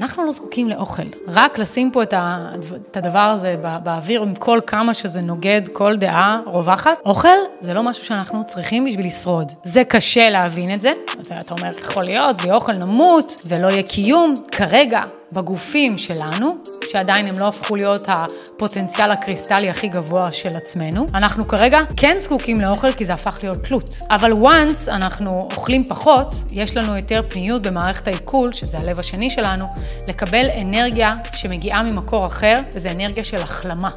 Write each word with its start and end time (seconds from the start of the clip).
אנחנו 0.00 0.24
לא 0.24 0.30
זקוקים 0.30 0.68
לאוכל. 0.68 1.02
רק 1.28 1.58
לשים 1.58 1.90
פה 1.90 2.02
את, 2.02 2.96
הדבר 2.96 3.18
הזה 3.18 3.56
בא, 3.62 3.78
באוויר 3.78 4.22
עם 4.22 4.34
כל 4.34 4.60
כמה 4.66 4.94
שזה 4.94 5.20
נוגד 5.20 5.62
כל 5.72 5.96
דעה 5.96 6.40
רווחת, 6.46 6.98
אוכל 7.04 7.28
זה 7.60 7.74
לא 7.74 7.82
משהו 7.82 8.04
שאנחנו 8.04 8.42
צריכים 8.46 8.84
בשביל 8.84 9.06
לשרוד. 9.06 9.52
זה 9.64 9.84
קשה 9.84 10.30
להבין 10.30 10.72
את 10.72 10.80
זה. 10.80 10.90
אתה 11.38 11.54
אומר, 11.54 11.70
יכול 11.80 12.04
להיות, 12.04 12.42
בלי 12.42 12.50
אוכל 12.50 12.72
נמות 12.72 13.32
ולא 13.48 13.66
יהיה 13.66 13.82
קיום. 13.82 14.34
כרגע, 14.52 15.02
בגופים 15.32 15.98
שלנו, 15.98 16.48
שעדיין 16.92 17.26
הם 17.26 17.38
לא 17.38 17.48
הפכו 17.48 17.76
להיות 17.76 18.08
הפוטנציאל 18.08 19.10
הקריסטלי 19.10 19.70
הכי 19.70 19.88
גבוה 19.88 20.32
של 20.32 20.56
עצמנו. 20.56 21.06
אנחנו 21.14 21.48
כרגע 21.48 21.80
כן 21.96 22.16
זקוקים 22.18 22.60
לאוכל 22.60 22.92
כי 22.92 23.04
זה 23.04 23.12
הפך 23.12 23.38
להיות 23.42 23.56
תלות. 23.56 23.98
אבל 24.10 24.32
once 24.32 24.90
אנחנו 24.90 25.48
אוכלים 25.52 25.84
פחות, 25.84 26.34
יש 26.52 26.76
לנו 26.76 26.96
יותר 26.96 27.22
פניות 27.28 27.62
במערכת 27.62 28.08
העיכול, 28.08 28.52
שזה 28.52 28.78
הלב 28.78 28.98
השני 28.98 29.30
שלנו, 29.30 29.64
לקבל 30.08 30.46
אנרגיה 30.60 31.14
שמגיעה 31.32 31.82
ממקור 31.82 32.26
אחר, 32.26 32.54
וזה 32.74 32.90
אנרגיה 32.90 33.24
של 33.24 33.36
החלמה. 33.36 33.90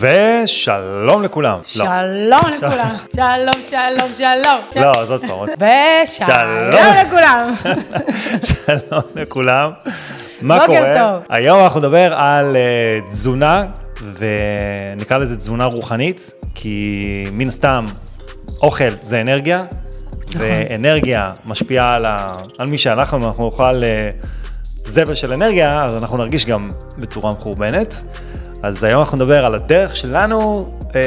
ושלום 0.00 1.22
לכולם. 1.22 1.58
שלום 1.62 2.40
לכולם. 2.56 2.96
שלום, 3.14 3.66
שלום, 3.70 4.12
שלום. 4.12 4.60
לא, 4.84 5.04
זאת 5.04 5.20
פעם. 5.20 5.38
ושלום 6.04 6.94
לכולם. 7.06 7.54
שלום 8.66 9.02
לכולם. 9.14 9.70
מה 10.42 10.58
בוקר 10.58 10.66
קורה? 10.66 10.94
טוב. 10.98 11.24
היום 11.28 11.60
אנחנו 11.60 11.80
נדבר 11.80 12.14
על 12.14 12.56
uh, 12.56 13.08
תזונה, 13.08 13.64
ונקרא 14.18 15.18
לזה 15.18 15.36
תזונה 15.36 15.64
רוחנית, 15.64 16.30
כי 16.54 17.24
מן 17.32 17.48
הסתם 17.48 17.84
אוכל 18.62 18.90
זה 19.00 19.20
אנרגיה, 19.20 19.64
ואנרגיה 20.38 21.30
משפיעה 21.44 21.94
על, 21.94 22.06
ה... 22.06 22.36
על 22.58 22.68
מי 22.68 22.78
שאנחנו, 22.78 23.26
אנחנו 23.26 23.44
נאכל 23.44 23.82
uh, 23.82 24.26
זבל 24.76 25.14
של 25.14 25.32
אנרגיה, 25.32 25.84
אז 25.84 25.96
אנחנו 25.96 26.16
נרגיש 26.16 26.46
גם 26.46 26.68
בצורה 26.98 27.30
מחורבנת. 27.32 28.02
אז 28.62 28.84
היום 28.84 29.00
אנחנו 29.00 29.16
נדבר 29.18 29.46
על 29.46 29.54
הדרך 29.54 29.96
שלנו, 29.96 30.70
אה, 30.94 31.00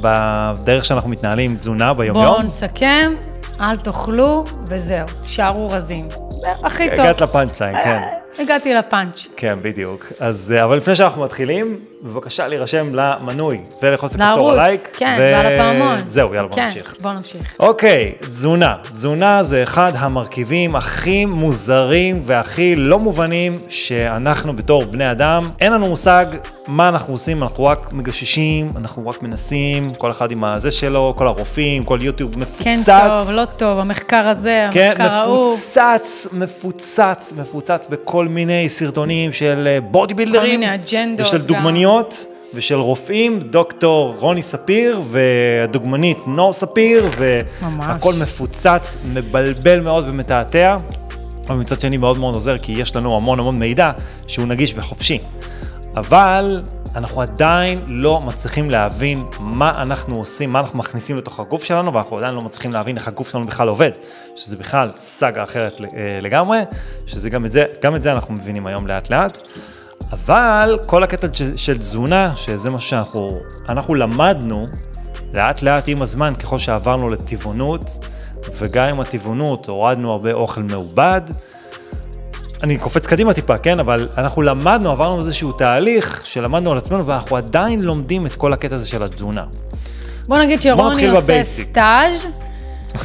בדרך 0.00 0.84
שאנחנו 0.84 1.10
מתנהלים 1.10 1.50
עם 1.50 1.56
תזונה 1.56 1.94
ביום-יום. 1.94 2.26
בואו 2.26 2.42
נסכם, 2.42 3.12
אל 3.60 3.76
תאכלו 3.76 4.44
וזהו, 4.68 5.06
תישארו 5.22 5.70
רזים. 5.70 6.08
הכי 6.64 6.90
טוב. 6.90 7.00
הגעת 7.00 7.20
לפאנצ' 7.20 7.60
ליין, 7.60 7.76
כן. 7.84 8.02
הגעתי 8.38 8.74
לפאנץ'. 8.74 9.26
כן, 9.36 9.58
בדיוק. 9.62 10.12
אז, 10.20 10.52
אה, 10.56 10.64
אבל 10.64 10.76
לפני 10.76 10.96
שאנחנו 10.96 11.22
מתחילים, 11.22 11.80
בבקשה 12.02 12.48
להירשם 12.48 12.94
למנוי 12.94 13.60
וללחוץ 13.82 14.14
לכפתור 14.14 14.52
הלייק. 14.52 14.88
כן, 14.98 15.16
ו- 15.20 15.30
ועל 15.34 15.46
הפעמון. 15.46 15.98
זהו, 16.06 16.34
יאללה, 16.34 16.48
בוא 16.48 16.56
כן, 16.56 16.64
נמשיך. 16.64 16.94
בואו 17.00 17.14
נמשיך. 17.14 17.56
אוקיי, 17.60 18.12
תזונה. 18.20 18.76
תזונה 18.92 19.42
זה 19.42 19.62
אחד 19.62 19.92
המרכיבים 19.96 20.76
הכי 20.76 21.24
מוזרים 21.24 22.20
והכי 22.24 22.74
לא 22.76 22.98
מובנים 22.98 23.56
שאנחנו 23.68 24.52
בתור 24.52 24.84
בני 24.84 25.10
אדם, 25.10 25.50
אין 25.60 25.72
לנו 25.72 25.88
מושג 25.88 26.26
מה 26.68 26.88
אנחנו 26.88 27.14
עושים, 27.14 27.42
אנחנו 27.42 27.64
רק 27.64 27.92
מגששים, 27.92 28.70
אנחנו 28.76 29.08
רק 29.08 29.22
מנסים, 29.22 29.92
כל 29.98 30.10
אחד 30.10 30.30
עם 30.30 30.44
הזה 30.44 30.70
שלו, 30.70 31.14
כל 31.16 31.26
הרופאים, 31.26 31.84
כל 31.84 31.98
יוטיוב 32.00 32.38
מפוצץ. 32.38 32.64
כן 32.64 32.78
טוב, 32.86 33.30
לא 33.30 33.44
טוב, 33.44 33.78
המחקר 33.78 34.28
הזה, 34.28 34.68
כן, 34.72 34.94
המחקר 34.98 35.14
ההוא. 35.14 35.54
מפוצץ, 35.54 36.28
מפוצץ, 36.32 37.32
מפוצץ 37.36 37.86
בכל 37.90 38.28
מיני 38.28 38.68
סרטונים 38.68 39.32
של 39.32 39.68
אה, 39.70 39.80
בודי 39.80 40.14
בילדרים. 40.14 40.60
מיני 40.60 40.74
אג'נדות 40.74 41.26
ושל 41.26 41.38
גם. 41.38 41.44
דוגמניות. 42.00 42.26
ושל 42.54 42.74
רופאים, 42.74 43.40
דוקטור 43.40 44.14
רוני 44.18 44.42
ספיר 44.42 45.00
והדוגמנית 45.04 46.18
נור 46.26 46.52
ספיר. 46.52 47.04
והכל 47.80 48.14
מפוצץ, 48.22 48.98
מבלבל 49.14 49.80
מאוד 49.80 50.04
ומתעתע, 50.08 50.76
אבל 51.46 51.56
מצד 51.56 51.80
שני 51.80 51.96
מאוד 51.96 52.18
מאוד 52.18 52.34
עוזר, 52.34 52.58
כי 52.58 52.72
יש 52.72 52.96
לנו 52.96 53.16
המון 53.16 53.40
המון 53.40 53.58
מידע 53.58 53.90
שהוא 54.26 54.46
נגיש 54.46 54.74
וחופשי. 54.76 55.18
אבל 55.96 56.62
אנחנו 56.96 57.20
עדיין 57.20 57.78
לא 57.88 58.20
מצליחים 58.20 58.70
להבין 58.70 59.24
מה 59.40 59.82
אנחנו 59.82 60.16
עושים, 60.16 60.52
מה 60.52 60.60
אנחנו 60.60 60.78
מכניסים 60.78 61.16
לתוך 61.16 61.40
הגוף 61.40 61.64
שלנו, 61.64 61.94
ואנחנו 61.94 62.16
עדיין 62.16 62.34
לא 62.34 62.42
מצליחים 62.42 62.72
להבין 62.72 62.96
איך 62.96 63.08
הגוף 63.08 63.30
שלנו 63.30 63.44
בכלל 63.44 63.68
עובד, 63.68 63.90
שזה 64.36 64.56
בכלל 64.56 64.88
סאגה 64.98 65.42
אחרת 65.42 65.80
אה, 65.80 66.20
לגמרי, 66.20 66.58
שזה 67.06 67.30
גם 67.30 67.44
את 67.44 67.52
זה, 67.52 67.64
גם 67.82 67.96
את 67.96 68.02
זה 68.02 68.12
אנחנו 68.12 68.34
מבינים 68.34 68.66
היום 68.66 68.86
לאט 68.86 69.10
לאט. 69.10 69.38
אבל 70.12 70.78
כל 70.86 71.02
הקטע 71.02 71.26
של- 71.32 71.56
של 71.56 71.78
תזונה, 71.78 72.32
שזה 72.36 72.70
משהו 72.70 72.88
שאנחנו 72.88 73.30
אנחנו 73.68 73.94
למדנו 73.94 74.66
לאט 75.34 75.62
לאט 75.62 75.84
עם 75.86 76.02
הזמן, 76.02 76.34
ככל 76.34 76.58
שעברנו 76.58 77.08
לטבעונות, 77.08 78.04
וגם 78.58 78.84
עם 78.84 79.00
הטבעונות 79.00 79.68
הורדנו 79.68 80.12
הרבה 80.12 80.32
אוכל 80.32 80.62
מעובד. 80.62 81.20
אני 82.62 82.78
קופץ 82.78 83.06
קדימה 83.06 83.34
טיפה, 83.34 83.58
כן? 83.58 83.80
אבל 83.80 84.08
אנחנו 84.18 84.42
למדנו, 84.42 84.90
עברנו 84.90 85.18
איזשהו 85.18 85.52
תהליך 85.52 86.20
שלמדנו 86.24 86.72
על 86.72 86.78
עצמנו, 86.78 87.06
ואנחנו 87.06 87.36
עדיין 87.36 87.82
לומדים 87.82 88.26
את 88.26 88.32
כל 88.36 88.52
הקטע 88.52 88.74
הזה 88.74 88.88
של 88.88 89.02
התזונה. 89.02 89.42
בוא 90.28 90.38
נגיד 90.38 90.60
שרוני 90.60 91.08
עושה 91.08 91.20
בבייסיק. 91.22 91.68
סטאז' 91.70 92.26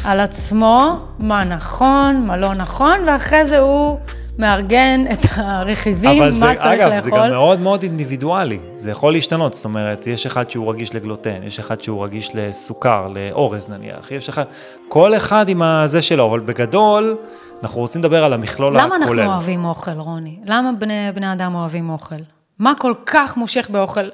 על 0.03 0.19
עצמו, 0.19 0.97
מה 1.19 1.44
נכון, 1.44 2.23
מה 2.28 2.38
לא 2.38 2.53
נכון, 2.53 3.00
ואחרי 3.07 3.46
זה 3.46 3.59
הוא 3.59 3.97
מארגן 4.39 5.03
את 5.13 5.19
הרכיבים, 5.35 6.23
אבל 6.23 6.31
מה 6.31 6.31
זה, 6.31 6.39
צריך 6.39 6.57
אגב, 6.59 6.89
לאכול. 6.89 6.99
זה 6.99 7.09
גם 7.11 7.29
מאוד 7.29 7.59
מאוד 7.59 7.83
אינדיבידואלי, 7.83 8.59
זה 8.71 8.91
יכול 8.91 9.13
להשתנות, 9.13 9.53
זאת 9.53 9.65
אומרת, 9.65 10.07
יש 10.07 10.25
אחד 10.25 10.49
שהוא 10.49 10.71
רגיש 10.71 10.95
לגלוטן, 10.95 11.43
יש 11.43 11.59
אחד 11.59 11.81
שהוא 11.81 12.03
רגיש 12.03 12.31
לסוכר, 12.35 13.07
לאורז 13.07 13.69
נניח, 13.69 14.11
יש 14.11 14.29
אחד, 14.29 14.43
כל 14.87 15.15
אחד 15.15 15.49
עם 15.49 15.61
הזה 15.61 16.01
שלו, 16.01 16.29
אבל 16.29 16.39
בגדול, 16.39 17.17
אנחנו 17.63 17.81
רוצים 17.81 18.01
לדבר 18.01 18.23
על 18.23 18.33
המכלול 18.33 18.73
למה 18.73 18.95
הכולל. 18.95 19.19
אנחנו 19.19 19.33
אוהבים 19.33 19.65
אוכל, 19.65 19.91
רוני? 19.91 20.35
למה 20.45 20.71
בני, 20.79 21.11
בני 21.15 21.33
אדם 21.33 21.55
אוהבים 21.55 21.89
אוכל? 21.89 22.15
מה 22.59 22.73
כל 22.79 22.93
כך 23.05 23.37
מושך 23.37 23.69
באוכל? 23.71 24.09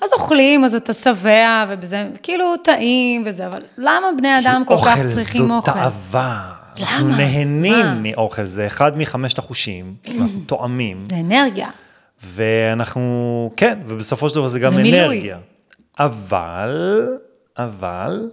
אז 0.00 0.12
אוכלים, 0.12 0.64
אז 0.64 0.74
אתה 0.74 0.92
שבע, 0.92 1.64
ובזה, 1.68 2.08
כאילו 2.22 2.44
טעים 2.64 3.22
וזה, 3.26 3.46
אבל 3.46 3.60
למה 3.78 4.06
בני 4.18 4.38
אדם 4.38 4.62
כל 4.66 4.76
כך 4.86 4.98
צריכים 5.14 5.50
אוכל 5.50 5.70
אוכל? 5.70 5.80
זאת 5.82 5.92
תאווה. 5.92 6.61
אנחנו? 6.80 7.08
נהנים 7.08 7.72
מה? 7.72 7.94
מאוכל, 7.94 8.44
זה 8.44 8.66
אחד 8.66 8.98
מחמשת 8.98 9.38
החושים, 9.38 9.94
אנחנו 10.18 10.40
טועמים, 10.46 11.06
זה 11.10 11.16
אנרגיה. 11.20 11.68
ואנחנו, 12.24 13.50
כן, 13.56 13.78
ובסופו 13.86 14.28
של 14.28 14.34
דבר 14.34 14.48
זה 14.48 14.58
גם 14.58 14.70
זה 14.70 14.76
מילוי. 14.76 15.00
אנרגיה. 15.00 15.38
אבל, 15.98 17.08
אבל, 17.58 18.30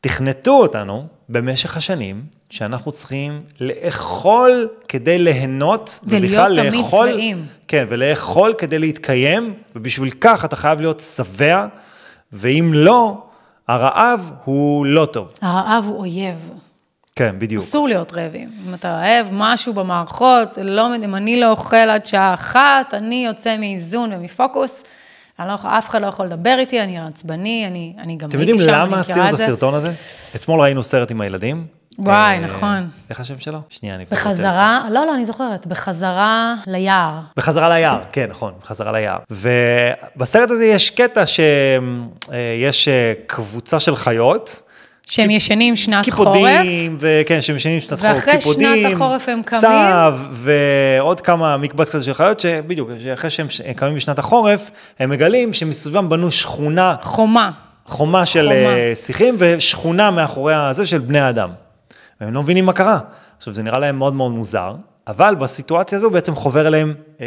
תכנתו 0.00 0.52
אותנו 0.52 1.06
במשך 1.28 1.76
השנים, 1.76 2.24
שאנחנו 2.50 2.92
צריכים 2.92 3.42
לאכול 3.60 4.68
כדי 4.88 5.18
ליהנות, 5.18 6.00
ולהיות 6.04 6.24
ובכלל 6.24 6.68
תמיד 6.68 6.84
לאכול, 6.84 7.10
שבעים. 7.10 7.46
כן, 7.68 7.86
ולאכול 7.88 8.54
כדי 8.58 8.78
להתקיים, 8.78 9.54
ובשביל 9.76 10.10
כך 10.20 10.44
אתה 10.44 10.56
חייב 10.56 10.80
להיות 10.80 11.00
שבע, 11.00 11.66
ואם 12.32 12.70
לא, 12.74 13.22
הרעב 13.68 14.30
הוא 14.44 14.86
לא 14.86 15.06
טוב. 15.06 15.32
הרעב 15.42 15.84
הוא 15.84 15.98
אויב. 15.98 16.50
כן, 17.18 17.34
בדיוק. 17.38 17.62
אסור 17.62 17.88
להיות 17.88 18.12
רעבים. 18.12 18.50
אם 18.66 18.74
אתה 18.74 18.88
רעב 18.88 19.28
משהו 19.32 19.72
במערכות, 19.72 20.58
לא, 20.62 20.96
אם 20.96 21.14
אני 21.14 21.40
לא 21.40 21.50
אוכל 21.50 21.76
עד 21.76 22.06
שעה 22.06 22.34
אחת, 22.34 22.94
אני 22.94 23.26
יוצא 23.26 23.56
מאיזון 23.58 24.12
ומפוקוס. 24.12 24.84
אני 25.38 25.48
לא, 25.48 25.54
אף 25.54 25.88
אחד 25.88 26.02
לא 26.02 26.06
יכול 26.06 26.26
לדבר 26.26 26.56
איתי, 26.58 26.82
אני 26.82 26.98
עצבני, 26.98 27.64
אני, 27.66 27.94
אני 27.98 28.16
גם 28.16 28.28
אתם 28.28 28.38
הייתי 28.38 28.50
יודעים 28.50 28.68
שם, 28.68 28.74
אני 28.74 28.82
למה 28.82 29.00
מכירה 29.00 29.00
עשינו 29.00 29.28
את 29.28 29.32
את 29.32 29.36
זה. 29.36 29.44
הסרטון 29.44 29.74
הזה? 29.74 29.92
אתמול 30.36 30.60
ראינו 30.60 30.82
סרט 30.82 31.10
עם 31.10 31.20
הילדים. 31.20 31.66
וואי, 31.98 32.34
אה, 32.36 32.40
נכון. 32.40 32.88
איך 33.10 33.20
השם 33.20 33.40
שלו? 33.40 33.58
שנייה, 33.68 33.94
אני... 33.94 34.04
בחזרה, 34.04 34.88
לא, 34.90 35.06
לא, 35.06 35.14
אני 35.14 35.24
זוכרת, 35.24 35.66
בחזרה 35.66 36.54
ליער. 36.66 37.20
בחזרה 37.36 37.68
ליער, 37.68 38.00
כן, 38.12 38.26
נכון, 38.30 38.52
בחזרה 38.62 38.92
ליער. 38.92 39.18
ובסרט 39.30 40.50
הזה 40.50 40.64
יש 40.64 40.90
קטע 40.90 41.24
שיש 41.26 42.88
קבוצה 43.26 43.80
של 43.80 43.96
חיות. 43.96 44.67
שהם 45.08 45.30
ישנים 45.30 45.76
שנת 45.76 46.10
חורף, 46.10 46.34
קיפודים, 46.34 46.96
וכן, 47.00 47.40
שהם 47.40 47.56
ישנים 47.56 47.80
שנת 47.80 48.00
חורף, 48.00 48.16
ואחרי 48.16 48.34
קיפודים, 48.38 48.82
שנת 48.82 48.92
החורף 48.92 49.28
הם 49.28 49.42
קמים. 49.42 49.62
צב, 49.62 50.18
ועוד 50.32 51.20
כמה 51.20 51.56
מקבץ 51.56 51.90
כזה 51.90 52.04
של 52.04 52.14
חיות, 52.14 52.40
שבדיוק, 52.40 52.90
שאחרי 53.02 53.30
שהם 53.30 53.46
קמים 53.76 53.94
בשנת 53.94 54.18
החורף, 54.18 54.70
הם 54.98 55.10
מגלים 55.10 55.52
שמסביבם 55.52 56.08
בנו 56.08 56.30
שכונה, 56.30 56.96
חומה. 57.02 57.50
חומה 57.86 58.26
של. 58.26 58.48
אה, 58.52 58.92
שיחים, 58.94 59.34
ושכונה 59.38 60.10
מאחורי 60.10 60.54
הזה 60.54 60.86
של 60.86 60.98
בני 60.98 61.28
אדם. 61.28 61.50
והם 62.20 62.34
לא 62.34 62.42
מבינים 62.42 62.66
מה 62.66 62.72
קרה. 62.72 62.98
עכשיו, 63.38 63.54
זה 63.54 63.62
נראה 63.62 63.78
להם 63.78 63.98
מאוד 63.98 64.14
מאוד 64.14 64.32
מוזר, 64.32 64.74
אבל 65.08 65.34
בסיטואציה 65.34 65.98
הזו 65.98 66.10
בעצם 66.10 66.34
חובר 66.34 66.66
אליהם 66.66 66.94
אה, 67.20 67.26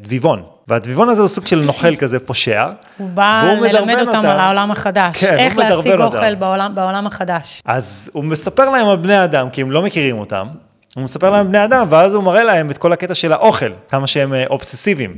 דביבון. 0.00 0.42
והדביבון 0.68 1.08
הזה 1.08 1.20
הוא 1.20 1.28
סוג 1.28 1.46
של 1.46 1.60
נוכל 1.60 1.96
כזה 1.96 2.18
פושע. 2.18 2.68
הוא 2.98 3.08
בא 3.08 3.54
ללמד 3.60 4.00
אותם 4.00 4.18
על 4.18 4.40
העולם 4.40 4.70
החדש. 4.70 5.24
כן, 5.24 5.36
איך 5.36 5.58
להשיג 5.58 5.92
אותם. 5.92 6.02
אוכל 6.02 6.34
בעולם, 6.34 6.74
בעולם 6.74 7.06
החדש. 7.06 7.62
אז 7.64 8.10
הוא 8.12 8.24
מספר 8.24 8.70
להם 8.70 8.88
על 8.88 8.96
בני 8.96 9.24
אדם, 9.24 9.50
כי 9.50 9.60
הם 9.60 9.70
לא 9.70 9.82
מכירים 9.82 10.18
אותם. 10.18 10.48
הוא 10.96 11.04
מספר 11.04 11.30
להם 11.30 11.40
על 11.40 11.46
בני 11.46 11.64
אדם, 11.64 11.86
ואז 11.90 12.14
הוא 12.14 12.24
מראה 12.24 12.44
להם 12.44 12.70
את 12.70 12.78
כל 12.78 12.92
הקטע 12.92 13.14
של 13.14 13.32
האוכל, 13.32 13.72
כמה 13.88 14.06
שהם 14.06 14.34
אה, 14.34 14.44
אובססיביים. 14.50 15.14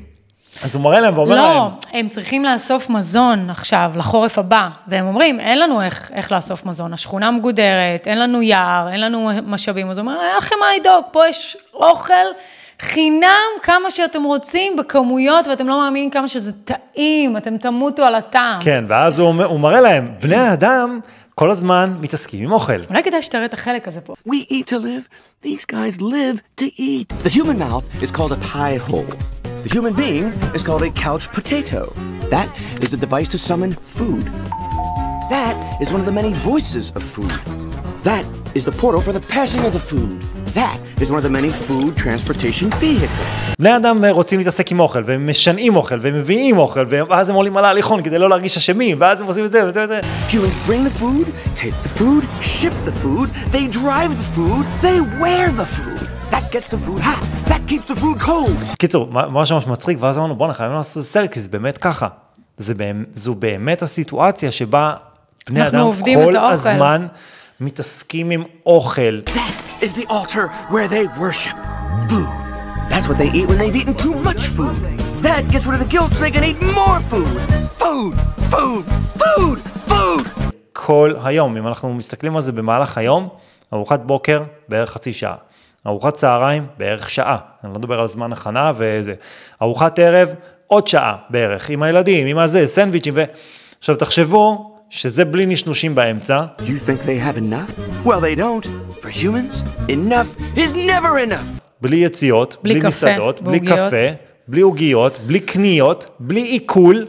אז 0.64 0.74
הוא 0.74 0.82
מראה 0.82 1.00
להם 1.00 1.18
ואומר 1.18 1.34
לא, 1.34 1.42
להם, 1.42 1.70
הם 1.92 2.08
צריכים 2.08 2.44
לאסוף 2.44 2.90
מזון 2.90 3.50
עכשיו, 3.50 3.92
לחורף 3.96 4.38
הבא, 4.38 4.68
והם 4.88 5.06
אומרים, 5.06 5.40
אין 5.40 5.58
לנו 5.58 5.82
איך, 5.82 6.10
איך 6.14 6.32
לאסוף 6.32 6.66
מזון, 6.66 6.92
השכונה 6.92 7.30
מגודרת, 7.30 8.06
אין 8.06 8.18
לנו 8.18 8.42
יער, 8.42 8.88
אין 8.88 9.00
לנו 9.00 9.30
משאבים, 9.46 9.90
אז 9.90 9.98
הוא 9.98 10.06
אומר, 10.06 10.20
אין 10.20 10.36
לכם 10.38 10.56
מה 10.60 10.66
לדאוג, 10.80 11.04
פה 11.12 11.28
יש 11.28 11.56
אוכל 11.74 12.14
חינם 12.80 13.28
כמה 13.62 13.90
שאתם 13.90 14.22
רוצים, 14.22 14.76
בכמויות, 14.76 15.46
ואתם 15.48 15.68
לא 15.68 15.78
מאמינים 15.78 16.10
כמה 16.10 16.28
שזה 16.28 16.52
טעים, 16.52 17.36
אתם 17.36 17.56
תמותו 17.56 18.02
על 18.02 18.14
הטעם. 18.14 18.60
כן, 18.60 18.84
ואז 18.88 19.18
הוא, 19.18 19.28
אומר- 19.28 19.44
הוא 19.46 19.60
מראה 19.60 19.80
להם, 19.80 20.12
בני 20.20 20.36
האדם 20.36 21.00
כל 21.34 21.50
הזמן 21.50 21.96
מתעסקים 22.00 22.44
עם 22.44 22.52
אוכל. 22.52 22.72
אולי 22.90 23.02
כדאי 23.02 23.22
שתראה 23.22 23.44
את 23.44 23.54
החלק 23.54 23.88
הזה 23.88 24.00
פה. 24.00 24.14
We 24.28 24.52
eat 24.52 24.70
to 24.70 24.76
live. 24.76 25.08
These 25.46 25.64
guys 25.72 26.00
live 26.00 26.60
to 26.60 26.64
eat. 26.80 27.12
The 27.24 27.30
human 27.38 27.58
mouth 27.58 28.02
is 28.02 28.10
called 28.16 28.32
a 28.32 28.54
pie 28.54 28.90
hole. 28.90 29.39
The 29.59 29.69
human 29.69 29.93
being 29.93 30.25
is 30.57 30.63
called 30.63 30.83
a 30.83 30.91
couch 30.91 31.31
potato. 31.31 31.81
That 32.29 32.47
is 32.83 32.89
the 32.91 32.97
device 32.97 33.29
to 33.29 33.37
summon 33.37 33.71
food. 33.97 34.25
That 35.35 35.55
is 35.81 35.91
one 35.91 35.99
of 36.03 36.05
the 36.05 36.17
many 36.21 36.33
voices 36.51 36.91
of 36.97 37.03
food. 37.03 37.31
That 38.03 38.25
is 38.57 38.63
the 38.65 38.75
portal 38.81 39.01
for 39.01 39.13
the 39.17 39.25
passing 39.35 39.61
of 39.67 39.73
the 39.73 39.79
food. 39.91 40.21
That 40.61 40.77
is 41.01 41.09
one 41.09 41.17
of 41.17 41.23
the 41.23 41.35
many 41.39 41.51
food 41.67 41.97
transportation 41.97 42.69
vehicles. 42.79 43.55
בני 43.59 43.75
אדם 43.75 44.03
אה, 44.05 44.11
רוצים 44.11 44.39
להתעסק 44.39 44.71
עם 44.71 44.79
אוכל, 44.79 45.01
והם 45.05 45.29
משנעים 45.29 45.75
אוכל, 45.75 45.97
והם 46.01 46.13
מביאים 46.13 46.57
אוכל, 46.57 46.85
ואז 46.89 47.29
הם 47.29 47.35
עולים 47.35 47.57
על 47.57 47.65
ההליכון 47.65 48.03
כדי 48.03 48.19
לא 48.19 48.29
להרגיש 48.29 48.57
אשמים, 48.57 48.97
ואז 48.99 49.21
הם 49.21 49.27
עושים 49.27 49.45
את 49.45 49.51
זה 49.51 49.67
וזה 49.67 49.83
וזה. 49.83 49.99
Humans 50.29 50.69
bring 50.69 50.83
the 50.87 51.01
food, 51.01 51.27
take 51.55 51.75
the 51.83 51.99
food, 51.99 52.23
ship 52.41 52.73
the 52.85 52.95
food, 53.03 53.29
they 53.51 53.67
drive 53.67 54.11
the 54.21 54.37
food, 54.37 54.65
they 54.81 55.01
wear 55.21 55.51
the 55.51 55.65
food. 55.65 56.07
That 56.31 56.51
gets 56.51 56.67
the 56.67 56.77
food 56.77 56.99
hot. 56.99 57.48
That 57.70 57.72
keeps 57.72 57.90
the 57.90 58.00
food 58.00 58.26
cold. 58.26 58.76
קיצור, 58.78 59.06
ממש 59.06 59.52
ממש 59.52 59.66
מצחיק, 59.66 59.98
ואז 60.00 60.18
אמרנו, 60.18 60.36
בואנה, 60.36 60.54
חייבים 60.54 60.76
לעשות 60.76 61.04
סרט, 61.04 61.32
כי 61.32 61.40
זה 61.40 61.48
באמת 61.48 61.78
ככה. 61.78 62.08
זה 62.56 62.74
באמת, 62.74 63.06
זו 63.14 63.34
באמת 63.34 63.82
הסיטואציה 63.82 64.52
שבה 64.52 64.94
בני 65.48 65.68
אדם 65.68 65.92
כל. 66.04 66.36
הזמן 66.36 67.06
מתעסקים 67.60 68.30
עם 68.30 68.42
אוכל. 68.66 69.20
That 69.26 69.82
is 69.82 69.92
the 69.96 70.06
altar 70.08 70.70
where 70.70 70.88
they 70.88 71.20
worship 71.20 71.56
food. 72.08 72.28
That's 72.90 73.06
what 73.08 73.18
they 73.18 73.30
eat 73.38 73.46
when 73.48 73.58
they've 73.58 73.76
eaten 73.82 73.94
too 73.94 74.14
much 74.28 74.42
food. 74.56 74.76
That 75.22 75.42
gets 75.52 75.64
rid 75.66 75.74
of 75.76 75.82
the 75.84 75.90
guilt 75.94 76.10
so 76.14 76.20
they 76.24 76.32
can 76.36 76.44
eat 76.50 76.60
more 76.80 76.98
food. 77.10 77.34
Food, 77.82 78.14
food, 78.52 78.84
food, 79.20 79.58
food. 79.90 80.26
כל 80.72 81.14
היום, 81.24 81.56
אם 81.56 81.66
אנחנו 81.66 81.94
מסתכלים 81.94 82.36
על 82.36 82.42
זה 82.42 82.52
במהלך 82.52 82.98
היום, 82.98 83.28
ארוחת 83.72 84.00
בוקר 84.00 84.42
בערך 84.68 84.90
חצי 84.90 85.12
שעה, 85.12 85.34
ארוחת 85.86 86.14
צהריים 86.14 86.66
בערך 86.78 87.10
שעה, 87.10 87.36
אני 87.64 87.72
לא 87.72 87.78
מדבר 87.78 88.00
על 88.00 88.06
זמן 88.06 88.32
הכנה 88.32 88.72
וזה, 88.76 89.14
ארוחת 89.62 89.98
ערב 89.98 90.34
עוד 90.66 90.86
שעה 90.86 91.16
בערך, 91.30 91.70
עם 91.70 91.82
הילדים, 91.82 92.26
עם 92.26 92.38
הזה, 92.38 92.66
סנדוויצ'ים 92.66 93.14
ו... 93.16 93.24
עכשיו 93.78 93.96
תחשבו 93.96 94.76
שזה 94.90 95.24
בלי 95.24 95.46
נשנושים 95.46 95.94
באמצע, 95.94 96.44
You 96.58 96.62
think 96.62 97.06
they 97.06 97.36
have 97.36 97.38
enough? 97.38 98.06
Well, 98.06 98.20
they 98.20 98.40
don't. 98.40 98.66
For 99.02 99.08
humans, 99.08 99.64
enough 99.88 100.56
is 100.56 100.72
never 100.74 101.30
enough. 101.30 101.60
בלי 101.80 101.96
יציאות, 101.96 102.56
בלי 102.62 102.72
בלי, 102.72 102.80
קפה 102.80 102.88
מסעדות, 102.88 103.40
בלי. 103.40 103.60
קפה, 103.60 103.96
בלי 104.48 104.60
עוגיות, 104.60 105.18
בלי 105.26 105.40
קניות, 105.40 106.06
בלי 106.20 106.40
עיכול, 106.40 107.06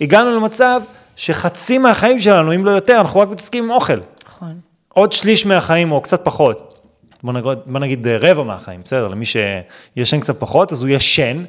הגענו 0.00 0.36
למצב 0.36 0.80
שחצי 1.16 1.78
מהחיים 1.78 2.18
שלנו, 2.18 2.54
אם 2.54 2.64
לא 2.64 2.70
יותר, 2.70 3.00
אנחנו 3.00 3.20
רק 3.20 3.28
מתעסקים 3.28 3.64
עם 3.64 3.70
אוכל. 3.70 3.98
נכון. 4.28 4.60
עוד 4.88 5.12
שליש 5.12 5.46
מהחיים 5.46 5.92
או 5.92 6.00
קצת 6.00 6.20
פחות, 6.24 6.77
בוא 7.22 7.32
נגיד, 7.32 7.58
בוא 7.66 7.80
נגיד 7.80 8.06
אה, 8.06 8.16
רבע 8.20 8.42
מהחיים, 8.42 8.80
בסדר, 8.84 9.08
למי 9.08 9.24
שישן 9.24 10.20
קצת 10.20 10.40
פחות, 10.40 10.72
אז 10.72 10.82
הוא 10.82 10.88
ישן, 10.88 11.44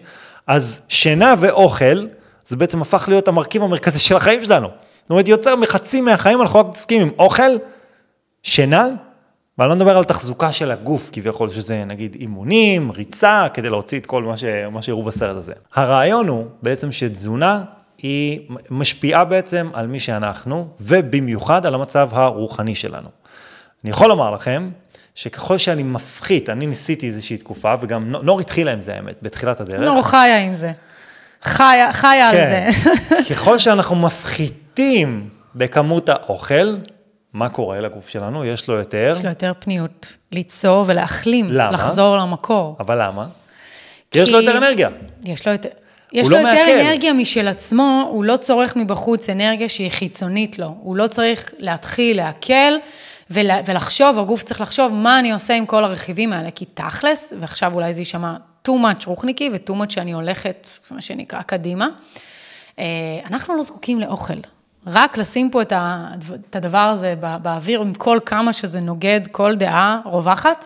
אז 0.47 0.81
שינה 0.87 1.35
ואוכל, 1.39 2.07
זה 2.45 2.57
בעצם 2.57 2.81
הפך 2.81 3.05
להיות 3.07 3.27
המרכיב 3.27 3.63
המרכזי 3.63 3.99
של 3.99 4.15
החיים 4.15 4.43
שלנו. 4.43 4.67
זאת 5.01 5.09
אומרת, 5.09 5.27
יותר 5.27 5.55
מחצי 5.55 6.01
מהחיים 6.01 6.41
אנחנו 6.41 6.59
רק 6.59 6.65
מתעסקים 6.65 7.01
עם 7.01 7.09
אוכל, 7.19 7.51
שינה, 8.43 8.87
ואני 9.57 9.69
לא 9.69 9.75
מדבר 9.75 9.97
על 9.97 10.03
תחזוקה 10.03 10.53
של 10.53 10.71
הגוף, 10.71 11.09
כביכול 11.13 11.49
שזה 11.49 11.85
נגיד 11.85 12.15
אימונים, 12.19 12.91
ריצה, 12.91 13.47
כדי 13.53 13.69
להוציא 13.69 13.99
את 13.99 14.05
כל 14.05 14.23
מה, 14.23 14.37
ש... 14.37 14.43
מה 14.71 14.81
שהראו 14.81 15.03
בסרט 15.03 15.37
הזה. 15.37 15.53
הרעיון 15.75 16.27
הוא 16.27 16.45
בעצם 16.61 16.91
שתזונה 16.91 17.63
היא 17.97 18.39
משפיעה 18.69 19.25
בעצם 19.25 19.69
על 19.73 19.87
מי 19.87 19.99
שאנחנו, 19.99 20.67
ובמיוחד 20.79 21.65
על 21.65 21.75
המצב 21.75 22.09
הרוחני 22.11 22.75
שלנו. 22.75 23.09
אני 23.83 23.89
יכול 23.89 24.09
לומר 24.09 24.31
לכם, 24.31 24.69
שככל 25.19 25.57
שאני 25.57 25.83
מפחית, 25.83 26.49
אני 26.49 26.65
ניסיתי 26.67 27.05
איזושהי 27.05 27.37
תקופה, 27.37 27.73
וגם 27.81 28.11
נו- 28.11 28.21
נור 28.21 28.39
התחילה 28.39 28.71
עם 28.73 28.81
זה 28.81 28.93
האמת, 28.95 29.15
בתחילת 29.21 29.59
הדרך. 29.61 29.79
נור 29.81 30.01
חיה 30.07 30.37
עם 30.37 30.55
זה. 30.55 30.71
חיה, 31.43 31.93
חיה 31.93 32.29
על 32.29 32.35
זה. 32.35 32.67
כן. 32.83 33.23
ככל 33.35 33.57
שאנחנו 33.57 33.95
מפחיתים 33.95 35.29
בכמות 35.55 36.09
האוכל, 36.09 36.75
מה 37.33 37.49
קורה 37.49 37.79
לגוף 37.79 38.09
שלנו? 38.09 38.45
יש 38.45 38.67
לו 38.69 38.75
יותר, 38.75 39.09
יש 39.11 39.23
לו 39.23 39.29
יותר 39.29 39.51
פניות 39.59 40.13
ליצור 40.31 40.83
ולהחלים, 40.87 41.47
למה? 41.51 41.71
לחזור 41.71 42.17
למקור. 42.17 42.75
אבל 42.79 43.01
למה? 43.07 43.25
כי 44.11 44.19
יש 44.19 44.29
לו 44.29 44.41
יותר 44.41 44.57
אנרגיה. 44.57 44.89
יש 45.25 45.45
לו, 45.47 45.51
יותר- 45.51 45.69
יש 46.13 46.27
הוא 46.27 46.31
לו 46.31 46.43
לא 46.43 46.49
יותר 46.49 46.61
מעכל. 46.65 46.79
אנרגיה 46.79 47.13
משל 47.13 47.47
עצמו, 47.47 48.07
הוא 48.11 48.23
לא 48.23 48.37
צורך 48.37 48.75
מבחוץ 48.75 49.29
אנרגיה 49.29 49.69
שהיא 49.69 49.91
חיצונית 49.91 50.59
לו. 50.59 50.75
הוא 50.79 50.95
לא 50.97 51.07
צריך 51.07 51.53
להתחיל 51.57 52.17
לעכל 52.17 52.73
ולחשוב, 53.31 54.19
הגוף 54.19 54.43
צריך 54.43 54.61
לחשוב 54.61 54.93
מה 54.93 55.19
אני 55.19 55.31
עושה 55.31 55.53
עם 55.55 55.65
כל 55.65 55.83
הרכיבים 55.83 56.33
האלה, 56.33 56.51
כי 56.51 56.65
תכלס, 56.65 57.33
ועכשיו 57.39 57.73
אולי 57.75 57.93
זה 57.93 58.01
יישמע 58.01 58.35
too 58.67 58.71
much 58.71 59.05
רוחניקי 59.05 59.49
ו-too 59.53 59.73
much 59.73 59.89
שאני 59.89 60.11
הולכת, 60.11 60.69
מה 60.91 61.01
שנקרא, 61.01 61.41
קדימה. 61.41 61.87
אה, 62.79 62.85
אנחנו 63.29 63.55
לא 63.55 63.61
זקוקים 63.61 63.99
לאוכל. 63.99 64.33
רק 64.87 65.17
לשים 65.17 65.49
פה 65.49 65.61
את, 65.61 65.73
הדבר 66.55 66.77
הזה 66.77 67.15
בא- 67.19 67.37
באוויר, 67.41 67.81
עם 67.81 67.93
כל 67.93 68.19
כמה 68.25 68.53
שזה 68.53 68.81
נוגד 68.81 69.21
כל 69.31 69.55
דעה 69.55 69.99
רווחת, 70.05 70.65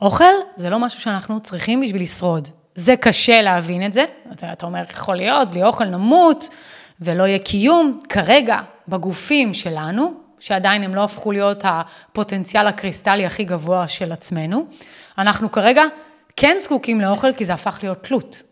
אוכל 0.00 0.24
זה 0.56 0.70
לא 0.70 0.78
משהו 0.78 1.00
שאנחנו 1.00 1.40
צריכים 1.40 1.80
בשביל 1.80 2.02
לשרוד. 2.02 2.48
זה 2.74 2.96
קשה 2.96 3.42
להבין 3.42 3.86
את 3.86 3.92
זה. 3.92 4.04
אתה, 4.32 4.52
אתה 4.52 4.66
אומר, 4.66 4.82
יכול 4.90 5.16
להיות, 5.16 5.50
בלי 5.50 5.62
אוכל 5.62 5.84
נמות 5.84 6.48
ולא 7.00 7.22
יהיה 7.22 7.38
קיום. 7.38 7.98
כרגע, 8.08 8.58
בגופים 8.88 9.54
שלנו, 9.54 10.14
שעדיין 10.40 10.82
הם 10.82 10.94
לא 10.94 11.04
הפכו 11.04 11.32
להיות 11.32 11.62
הפוטנציאל 11.64 12.66
הקריסטלי 12.66 13.26
הכי 13.26 13.44
גבוה 13.44 13.88
של 13.88 14.12
עצמנו, 14.12 14.66
אנחנו 15.18 15.50
כרגע 15.50 15.82
כן 16.36 16.56
זקוקים 16.60 17.00
לאוכל 17.00 17.32
כי 17.32 17.44
זה 17.44 17.54
הפך 17.54 17.78
להיות 17.82 18.02
תלות. 18.02 18.42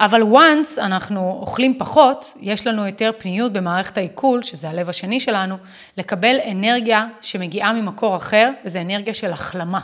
אבל 0.00 0.22
once 0.22 0.80
אנחנו 0.80 1.38
אוכלים 1.40 1.78
פחות, 1.78 2.34
יש 2.40 2.66
לנו 2.66 2.86
יותר 2.86 3.10
פניות 3.18 3.52
במערכת 3.52 3.98
העיכול, 3.98 4.42
שזה 4.42 4.68
הלב 4.68 4.88
השני 4.88 5.20
שלנו, 5.20 5.56
לקבל 5.96 6.36
אנרגיה 6.50 7.06
שמגיעה 7.20 7.72
ממקור 7.72 8.16
אחר, 8.16 8.50
וזה 8.64 8.80
אנרגיה 8.80 9.14
של 9.14 9.32
החלמה. 9.32 9.80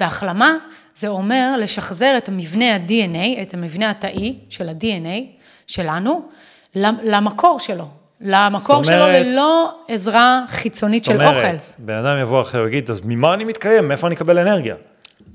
והחלמה 0.00 0.56
זה 0.94 1.08
אומר 1.08 1.54
לשחזר 1.58 2.14
את 2.16 2.28
המבנה 2.28 2.74
ה-DNA, 2.74 3.42
את 3.42 3.54
המבנה 3.54 3.90
התאי 3.90 4.38
של 4.50 4.68
ה-DNA 4.68 5.42
שלנו, 5.66 6.28
למקור 6.74 7.60
שלו. 7.60 8.03
למקור 8.24 8.76
זאת 8.76 8.84
שלו 8.84 8.94
אומרת- 9.04 9.26
ללא 9.26 9.74
עזרה 9.88 10.44
חיצונית 10.48 11.04
של 11.04 11.12
זאת 11.12 11.22
אוכל. 11.22 11.38
אומרת, 11.46 11.62
בן 11.78 11.94
אדם 12.04 12.18
יבוא 12.22 12.40
אחר 12.40 12.60
ויגיד, 12.64 12.90
אז 12.90 13.00
ממה 13.04 13.34
אני 13.34 13.44
מתקיים? 13.44 13.88
מאיפה 13.88 14.06
אני 14.06 14.14
אקבל 14.14 14.38
אנרגיה? 14.38 14.74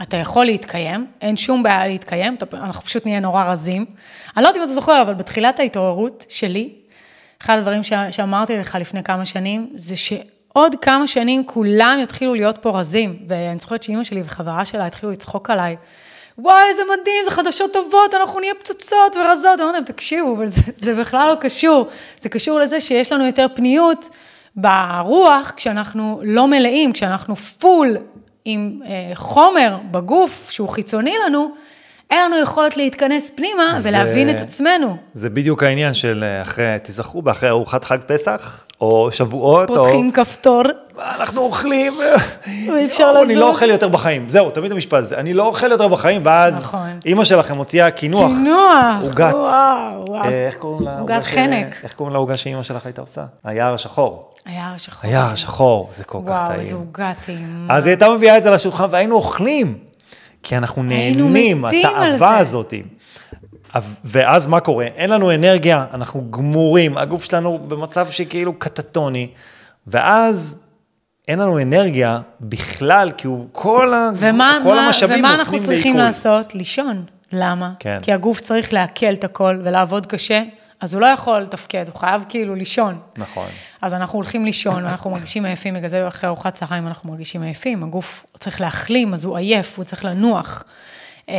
אתה 0.01 0.17
יכול 0.17 0.45
להתקיים, 0.45 1.07
אין 1.21 1.37
שום 1.37 1.63
בעיה 1.63 1.87
להתקיים, 1.87 2.37
אנחנו 2.53 2.81
פשוט 2.81 3.05
נהיה 3.05 3.19
נורא 3.19 3.43
רזים. 3.43 3.85
אני 4.37 4.43
לא 4.43 4.49
יודעת 4.49 4.61
אם 4.61 4.67
אתה 4.67 4.73
זוכר, 4.73 5.01
אבל 5.01 5.13
בתחילת 5.13 5.59
ההתעוררות 5.59 6.25
שלי, 6.29 6.69
אחד 7.41 7.57
הדברים 7.57 7.83
ש- 7.83 7.93
שאמרתי 8.11 8.57
לך 8.57 8.77
לפני 8.81 9.03
כמה 9.03 9.25
שנים, 9.25 9.69
זה 9.75 9.95
שעוד 9.95 10.75
כמה 10.81 11.07
שנים 11.07 11.43
כולם 11.45 11.99
יתחילו 12.03 12.33
להיות 12.33 12.57
פה 12.57 12.79
רזים. 12.79 13.19
ואני 13.27 13.59
זוכרת 13.59 13.83
שאימא 13.83 14.03
שלי 14.03 14.21
וחברה 14.25 14.65
שלה 14.65 14.85
התחילו 14.85 15.11
לצחוק 15.11 15.49
עליי. 15.49 15.75
וואי, 16.41 16.63
איזה 16.69 16.83
מדהים, 16.83 17.23
זה 17.25 17.31
חדשות 17.31 17.73
טובות, 17.73 18.13
אנחנו 18.13 18.39
נהיה 18.39 18.53
פצוצות 18.53 19.15
ורזות. 19.15 19.61
אמרתי 19.61 19.73
להם, 19.73 19.83
תקשיבו, 19.83 20.35
אבל 20.35 20.47
זה, 20.47 20.61
זה 20.77 20.95
בכלל 20.95 21.29
לא 21.29 21.35
קשור. 21.35 21.87
זה 22.19 22.29
קשור 22.29 22.59
לזה 22.59 22.81
שיש 22.81 23.11
לנו 23.11 23.25
יותר 23.25 23.47
פניות 23.55 24.09
ברוח 24.55 25.53
כשאנחנו 25.55 26.21
לא 26.23 26.47
מלאים, 26.47 26.93
כשאנחנו 26.93 27.35
פול 27.35 27.97
עם 28.45 28.79
אה, 28.85 29.11
חומר 29.15 29.77
בגוף 29.91 30.49
שהוא 30.51 30.69
חיצוני 30.69 31.13
לנו, 31.25 31.51
אין 32.11 32.25
לנו 32.25 32.37
יכולת 32.43 32.77
להתכנס 32.77 33.31
פנימה 33.35 33.79
זה- 33.79 33.89
ולהבין 33.89 34.29
את 34.29 34.39
עצמנו. 34.39 34.97
זה 35.13 35.29
בדיוק 35.29 35.63
העניין 35.63 35.93
של 35.93 36.23
אה, 36.27 36.41
אחרי, 36.41 36.65
תיזכרו 36.83 37.21
באחרי 37.21 37.49
ארוחת 37.49 37.83
חג 37.83 37.97
פסח, 38.05 38.63
או 38.81 39.09
שבועות, 39.11 39.67
פותחים 39.67 40.07
או... 40.07 40.13
כפתור, 40.13 40.61
אנחנו 41.19 41.41
אוכלים, 41.41 41.93
ואי 42.73 42.85
אפשר 42.85 43.03
יואו, 43.03 43.15
אני 43.23 43.25
לזוז. 43.31 43.37
לא 43.41 43.49
אוכל 43.49 43.69
יותר 43.69 43.87
בחיים. 43.87 44.29
זהו, 44.29 44.51
תמיד 44.51 44.71
המשפט 44.71 44.97
הזה, 44.99 45.17
אני 45.17 45.33
לא 45.33 45.45
אוכל 45.45 45.71
יותר 45.71 45.87
בחיים, 45.87 46.21
ואז 46.25 46.63
נכון. 46.63 46.89
אימא 47.05 47.23
שלכם 47.23 47.55
מוציאה 47.55 47.91
קינוח. 47.91 48.27
קינוח, 48.31 48.73
עוגת. 49.01 49.33
וואו, 49.33 50.05
וואו. 50.07 50.23
אה, 50.23 50.45
איך 50.47 50.55
קוראים 50.55 50.85
לה? 50.87 50.99
עוגת 50.99 51.23
חנק. 51.23 51.75
איך 51.83 51.93
קוראים 51.93 52.13
לעוגה 52.13 52.37
שאימא 52.37 52.63
שלך 52.63 52.85
הייתה 52.85 53.01
עושה? 53.01 53.21
היער 53.43 53.73
השחור. 53.73 54.31
היער 54.45 54.73
השחור. 54.75 55.09
היער 55.11 55.31
השחור, 55.31 55.89
זה 55.91 56.03
כל 56.03 56.19
כך 56.27 56.31
וואו, 56.31 56.47
טעים. 56.47 56.59
איזה 56.59 56.75
עוגה 56.75 57.11
טעימה. 57.25 57.73
אז 57.75 57.85
היא 57.85 57.91
הייתה 57.91 58.09
מביאה 58.09 58.37
את 58.37 58.43
זה 58.43 58.49
לשולחן 58.51 58.85
והיינו 58.91 59.15
אוכלים, 59.15 59.77
כי 60.43 60.57
אנחנו 60.57 60.83
נהנים, 60.83 61.65
התאווה. 61.65 62.37
הזאת. 62.37 62.73
ואז 64.05 64.47
מה 64.47 64.59
קורה? 64.59 64.85
אין 64.85 65.09
לנו 65.09 65.31
אנרגיה, 65.31 65.85
אנחנו 65.93 66.31
גמורים, 66.31 66.97
הגוף 66.97 67.23
שלנו 67.23 67.59
במצב 67.67 68.09
שכאילו 68.09 68.53
קטטוני, 68.59 69.27
ואז 69.87 70.59
אין 71.27 71.39
לנו 71.39 71.61
אנרגיה 71.61 72.19
בכלל, 72.41 73.11
כי 73.17 73.27
הוא 73.27 73.47
כל, 73.51 73.93
ה... 73.93 74.09
ומה, 74.15 74.57
כל 74.63 74.75
מה, 74.75 74.85
המשאבים 74.85 75.19
ומה 75.19 75.35
אנחנו 75.35 75.61
צריכים. 75.61 75.97
לעשות? 75.97 76.55
לישון. 76.55 77.03
למה? 77.33 77.71
כן. 77.79 77.97
כי 78.01 78.13
הגוף 78.13 78.39
צריך 78.39 78.73
לעכל 78.73 79.13
את 79.13 79.23
הכל 79.23 79.59
ולעבוד 79.63 80.05
קשה, 80.05 80.41
אז 80.81 80.93
הוא 80.93 81.01
לא 81.01 81.05
יכול 81.05 81.39
לתפקד, 81.39 81.85
הוא 81.87 81.95
חייב 81.95 82.25
כאילו 82.29 82.55
לישון. 82.55 82.99
נכון. 83.17 83.47
אז 83.81 83.93
אנחנו 83.93 84.17
הולכים 84.17 84.45
לישון, 84.45 84.85
ואנחנו 84.85 85.09
מרגישים 85.09 85.45
עייפים, 85.45 85.73
בגלל 85.73 85.89
זה 85.89 86.07
אחרי 86.07 86.27
ארוחת 86.27 86.53
צהריים 86.53 86.87
אנחנו 86.87 87.11
מרגישים 87.11 87.41
עייפים, 87.43 87.83
הגוף 87.83 88.25
צריך 88.39 88.61
להחלים, 88.61 89.13
אז 89.13 89.25
הוא 89.25 89.37
עייף, 89.37 89.77
הוא 89.77 89.85
צריך 89.85 90.05
לנוח. 90.05 90.63
אה, 91.29 91.35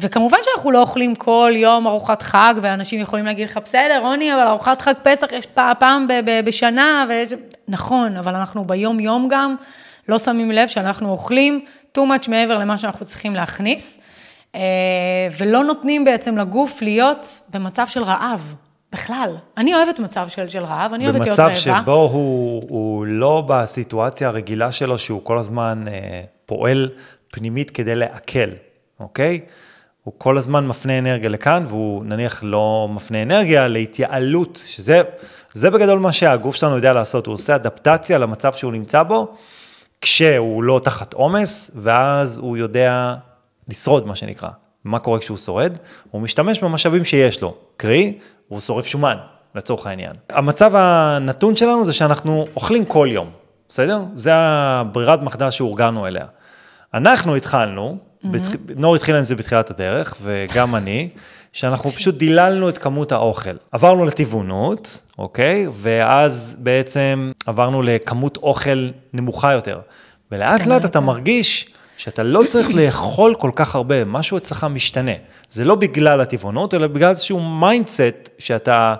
וכמובן 0.00 0.38
שאנחנו 0.42 0.70
לא 0.70 0.80
אוכלים 0.80 1.14
כל 1.14 1.52
יום 1.56 1.86
ארוחת 1.86 2.22
חג, 2.22 2.54
ואנשים 2.62 3.00
יכולים 3.00 3.24
להגיד 3.26 3.48
לך, 3.48 3.58
בסדר, 3.64 3.98
רוני, 4.00 4.34
אבל 4.34 4.40
ארוחת 4.46 4.82
חג 4.82 4.94
פסח 5.02 5.26
יש 5.32 5.46
פע- 5.46 5.72
פעם 5.78 6.08
ב- 6.08 6.12
ב- 6.30 6.40
בשנה, 6.44 7.04
ויש... 7.08 7.32
נכון, 7.68 8.16
אבל 8.16 8.34
אנחנו 8.34 8.64
ביום-יום 8.64 9.28
גם 9.30 9.54
לא 10.08 10.18
שמים 10.18 10.50
לב 10.50 10.68
שאנחנו 10.68 11.10
אוכלים 11.10 11.64
too 11.98 12.00
much 12.00 12.30
מעבר 12.30 12.58
למה 12.58 12.76
שאנחנו 12.76 13.06
צריכים 13.06 13.34
להכניס, 13.34 13.98
ולא 15.38 15.64
נותנים 15.64 16.04
בעצם 16.04 16.38
לגוף 16.38 16.82
להיות 16.82 17.42
במצב 17.50 17.86
של 17.86 18.02
רעב. 18.02 18.54
בכלל. 18.92 19.36
אני 19.56 19.74
אוהבת 19.74 19.98
מצב 19.98 20.28
של, 20.28 20.48
של 20.48 20.64
רעב, 20.64 20.92
אני 20.92 21.04
אוהבת 21.04 21.20
להיות 21.20 21.38
רעבה. 21.38 21.50
במצב 21.50 21.60
שבו 21.60 22.08
הוא, 22.12 22.62
הוא 22.68 23.06
לא 23.06 23.44
בסיטואציה 23.46 24.28
הרגילה 24.28 24.72
שלו, 24.72 24.98
שהוא 24.98 25.20
כל 25.24 25.38
הזמן 25.38 25.84
אה, 25.88 26.22
פועל 26.46 26.90
פנימית 27.30 27.70
כדי 27.70 27.94
לעכל, 27.94 28.50
אוקיי? 29.00 29.40
הוא 30.04 30.14
כל 30.18 30.38
הזמן 30.38 30.66
מפנה 30.66 30.98
אנרגיה 30.98 31.28
לכאן, 31.28 31.64
והוא 31.66 32.04
נניח 32.04 32.40
לא 32.42 32.88
מפנה 32.90 33.22
אנרגיה 33.22 33.66
להתייעלות, 33.66 34.62
שזה 34.66 35.02
זה 35.52 35.70
בגדול 35.70 35.98
מה 35.98 36.12
שהגוף 36.12 36.56
שלנו 36.56 36.76
יודע 36.76 36.92
לעשות, 36.92 37.26
הוא 37.26 37.32
עושה 37.32 37.54
אדפטציה 37.54 38.18
למצב 38.18 38.52
שהוא 38.52 38.72
נמצא 38.72 39.02
בו, 39.02 39.34
כשהוא 40.00 40.62
לא 40.62 40.80
תחת 40.84 41.14
עומס, 41.14 41.70
ואז 41.74 42.38
הוא 42.38 42.56
יודע 42.56 43.14
לשרוד, 43.68 44.06
מה 44.06 44.16
שנקרא. 44.16 44.48
מה 44.84 44.98
קורה 44.98 45.18
כשהוא 45.18 45.36
שורד? 45.36 45.72
הוא 46.10 46.20
משתמש 46.20 46.60
במשאבים 46.60 47.04
שיש 47.04 47.42
לו, 47.42 47.54
קרי, 47.76 48.18
הוא 48.48 48.60
שורף 48.60 48.86
שומן, 48.86 49.16
לצורך 49.54 49.86
העניין. 49.86 50.12
המצב 50.30 50.76
הנתון 50.76 51.56
שלנו 51.56 51.84
זה 51.84 51.92
שאנחנו 51.92 52.46
אוכלים 52.56 52.84
כל 52.84 53.08
יום, 53.10 53.30
בסדר? 53.68 54.02
זה 54.14 54.30
הברירת 54.34 55.22
מחדל 55.22 55.50
שהורגלנו 55.50 56.06
אליה. 56.06 56.26
אנחנו 56.94 57.36
התחלנו, 57.36 57.96
mm-hmm. 57.98 58.26
בתח... 58.28 58.50
נור 58.76 58.96
התחילה 58.96 59.18
עם 59.18 59.24
זה 59.24 59.34
בתחילת 59.34 59.70
הדרך, 59.70 60.16
וגם 60.22 60.74
אני, 60.78 61.08
שאנחנו 61.52 61.90
פשוט 61.90 62.14
דיללנו 62.14 62.68
את 62.68 62.78
כמות 62.78 63.12
האוכל. 63.12 63.56
עברנו 63.72 64.04
לטבעונות, 64.04 65.00
אוקיי? 65.18 65.66
ואז 65.72 66.56
בעצם 66.58 67.32
עברנו 67.46 67.82
לכמות 67.82 68.36
אוכל 68.36 68.90
נמוכה 69.12 69.52
יותר. 69.52 69.80
ולאט 70.32 70.66
לאט 70.66 70.84
אתה 70.84 71.00
מרגיש 71.00 71.73
שאתה 71.96 72.22
לא 72.22 72.42
צריך 72.48 72.74
לאכול 72.74 73.34
כל 73.38 73.50
כך 73.54 73.74
הרבה, 73.74 74.04
משהו 74.04 74.36
אצלך 74.36 74.64
משתנה. 74.64 75.12
זה 75.48 75.64
לא 75.64 75.74
בגלל 75.74 76.20
הטבעונות, 76.20 76.74
אלא 76.74 76.86
בגלל 76.86 77.08
איזשהו 77.08 77.40
mindset 77.40 78.30
שאתה, 78.38 78.94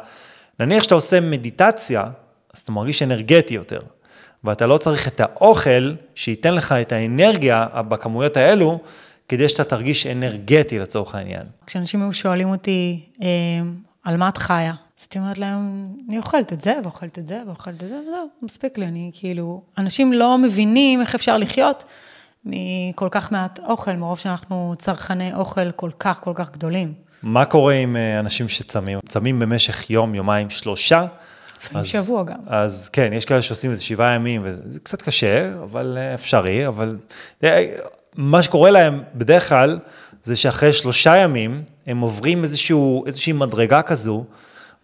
נניח 0.60 0.82
שאתה 0.82 0.94
עושה 0.94 1.20
מדיטציה, 1.20 2.04
אז 2.54 2.60
אתה 2.60 2.72
מרגיש 2.72 3.02
אנרגטי 3.02 3.54
יותר. 3.54 3.80
ואתה 4.44 4.66
לא 4.66 4.78
צריך 4.78 5.08
את 5.08 5.20
האוכל 5.20 5.94
שייתן 6.14 6.54
לך 6.54 6.72
את 6.72 6.92
האנרגיה 6.92 7.66
בכמויות 7.74 8.36
האלו, 8.36 8.80
כדי 9.28 9.48
שאתה 9.48 9.64
תרגיש 9.64 10.06
אנרגטי 10.06 10.78
לצורך 10.78 11.14
העניין. 11.14 11.42
כשאנשים 11.66 12.02
היו 12.02 12.12
שואלים 12.12 12.48
אותי, 12.48 13.00
אה, 13.22 13.26
על 14.04 14.16
מה 14.16 14.28
את 14.28 14.38
חיה? 14.38 14.72
אז 14.98 15.02
הייתי 15.04 15.18
אומרת 15.18 15.38
להם, 15.38 15.88
אני 16.08 16.18
אוכלת 16.18 16.52
את 16.52 16.60
זה, 16.60 16.74
ואוכלת 16.82 17.18
את 17.18 17.26
זה, 17.26 17.42
ואוכלת 17.46 17.82
את 17.82 17.88
זה, 17.88 18.00
וזהו, 18.08 18.28
מספיק 18.42 18.78
לי, 18.78 18.86
אני 18.86 19.10
כאילו... 19.14 19.62
אנשים 19.78 20.12
לא 20.12 20.38
מבינים 20.38 21.00
איך 21.00 21.14
אפשר 21.14 21.36
לחיות 21.36 21.84
מכל 22.46 23.08
כך 23.10 23.32
מעט 23.32 23.58
אוכל, 23.66 23.92
מרוב 23.92 24.18
שאנחנו 24.18 24.74
צרכני 24.78 25.34
אוכל 25.34 25.70
כל 25.70 25.90
כך, 25.98 26.20
כל 26.20 26.32
כך 26.34 26.50
גדולים. 26.50 26.92
מה 27.22 27.44
קורה 27.44 27.74
עם 27.74 27.96
אה, 27.96 28.20
אנשים 28.20 28.48
שצמים? 28.48 28.98
צמים 29.08 29.38
במשך 29.38 29.90
יום, 29.90 30.14
יומיים, 30.14 30.50
שלושה. 30.50 31.06
לפעמים 31.60 31.84
שבוע 31.84 32.24
גם. 32.24 32.38
אז 32.46 32.88
כן, 32.88 33.12
יש 33.12 33.24
כאלה 33.24 33.42
שעושים 33.42 33.70
איזה 33.70 33.82
שבעה 33.82 34.14
ימים, 34.14 34.40
וזה 34.44 34.80
קצת 34.80 35.02
קשה, 35.02 35.50
אבל 35.62 35.98
אה, 36.00 36.14
אפשרי, 36.14 36.68
אבל 36.68 36.96
אה, 37.44 37.66
מה 38.16 38.42
שקורה 38.42 38.70
להם 38.70 39.02
בדרך 39.14 39.48
כלל, 39.48 39.78
זה 40.22 40.36
שאחרי 40.36 40.72
שלושה 40.72 41.16
ימים, 41.16 41.62
הם 41.86 42.00
עוברים 42.00 42.42
איזשהו, 42.42 43.06
איזושהי 43.06 43.32
מדרגה 43.32 43.82
כזו, 43.82 44.24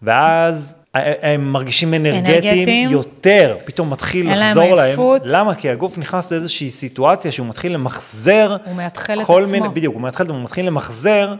ואז 0.02 0.76
הם 0.95 1.53
מרגישים 1.53 1.95
אנרגטיים, 1.95 2.25
אנרגטיים. 2.27 2.91
יותר, 2.91 3.57
פתאום 3.65 3.91
מתחיל 3.91 4.33
לחזור 4.33 4.65
להם. 4.65 4.79
עייפות. 4.79 5.23
למה? 5.25 5.55
כי 5.55 5.71
הגוף 5.71 5.99
נכנס 5.99 6.31
לאיזושהי 6.33 6.71
סיטואציה 6.71 7.33
שהוא 7.33 7.47
מתחיל 7.47 7.73
למחזר. 7.75 8.57
הוא 8.65 8.75
מאתחל 8.75 9.21
את 9.21 9.25
עצמו. 9.41 9.53
מיני, 9.53 9.69
בדיוק, 9.69 9.95
הוא 9.95 10.03
מאתחל, 10.03 10.27
הוא 10.31 10.43
מתחיל 10.43 10.67
למחזר 10.67 11.35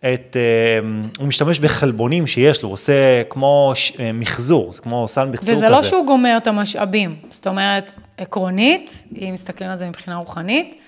את, 0.00 0.36
אה, 0.36 0.88
הוא 1.18 1.28
משתמש 1.28 1.58
בחלבונים 1.58 2.26
שיש 2.26 2.62
לו, 2.62 2.68
הוא 2.68 2.72
עושה 2.72 2.92
כמו 3.30 3.72
ש- 3.74 3.92
אה, 4.00 4.10
מחזור, 4.14 4.72
זה 4.72 4.82
כמו 4.82 5.08
סל 5.08 5.24
מחזור 5.24 5.40
כזה. 5.40 5.52
וזה 5.52 5.68
לא 5.68 5.82
שהוא 5.82 6.06
גומר 6.06 6.34
את 6.36 6.46
המשאבים. 6.46 7.14
זאת 7.30 7.46
אומרת, 7.46 7.90
עקרונית, 8.18 9.04
אם 9.20 9.30
מסתכלים 9.32 9.70
על 9.70 9.76
זה 9.76 9.88
מבחינה 9.88 10.16
רוחנית, 10.16 10.80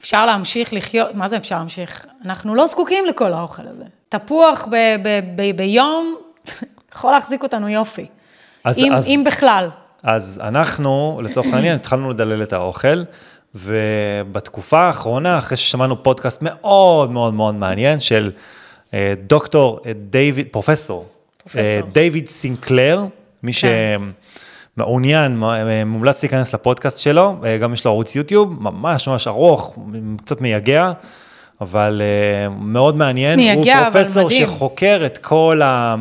אפשר 0.00 0.26
להמשיך 0.26 0.72
לחיות, 0.72 1.14
מה 1.14 1.28
זה 1.28 1.36
אפשר 1.36 1.58
להמשיך? 1.58 2.06
אנחנו 2.24 2.54
לא 2.54 2.66
זקוקים 2.66 3.06
לכל 3.06 3.32
האוכל 3.32 3.62
הזה. 3.68 3.84
תפוח 4.08 4.66
ב- 4.70 4.76
ב- 5.04 5.20
ב- 5.36 5.56
ביום 5.56 6.14
יכול 6.96 7.10
להחזיק 7.10 7.42
אותנו 7.42 7.68
יופי. 7.68 8.06
אז- 8.64 8.78
אם, 8.78 8.92
אז- 8.92 9.06
אם 9.08 9.22
בכלל. 9.26 9.70
אז 10.02 10.40
אנחנו, 10.44 11.20
לצורך 11.24 11.46
העניין, 11.54 11.74
התחלנו 11.74 12.10
לדלל 12.10 12.42
את 12.42 12.52
האוכל, 12.52 13.02
ובתקופה 13.54 14.80
האחרונה, 14.80 15.38
אחרי 15.38 15.56
ששמענו 15.56 16.02
פודקאסט 16.02 16.42
מאוד 16.42 17.10
מאוד 17.10 17.34
מאוד 17.34 17.54
מעניין 17.54 18.00
של 18.00 18.30
אה, 18.94 19.14
דוקטור 19.26 19.80
אה, 19.86 19.92
דיוויד, 20.10 20.46
פרופסור, 20.50 21.06
פרופסור. 21.38 21.62
אה, 21.62 21.80
דיוויד 21.92 22.28
סינקלר, 22.28 23.04
מי 23.42 23.52
כן. 23.52 23.98
שמעוניין, 24.76 25.42
מומלץ 25.86 26.22
להיכנס 26.22 26.54
לפודקאסט 26.54 26.98
שלו, 26.98 27.36
גם 27.60 27.72
יש 27.72 27.84
לו 27.84 27.90
ערוץ 27.90 28.16
יוטיוב, 28.16 28.62
ממש 28.62 29.08
ממש 29.08 29.26
ארוך, 29.28 29.78
קצת 30.24 30.40
מייגע. 30.40 30.92
אבל 31.60 32.02
מאוד 32.60 32.96
מעניין, 32.96 33.36
מייגע, 33.36 33.78
הוא 33.78 33.90
פרופסור. 33.92 34.30
שחוקר 34.30 35.02
את 35.06 35.18
כל 35.18 35.60
ה... 35.64 35.94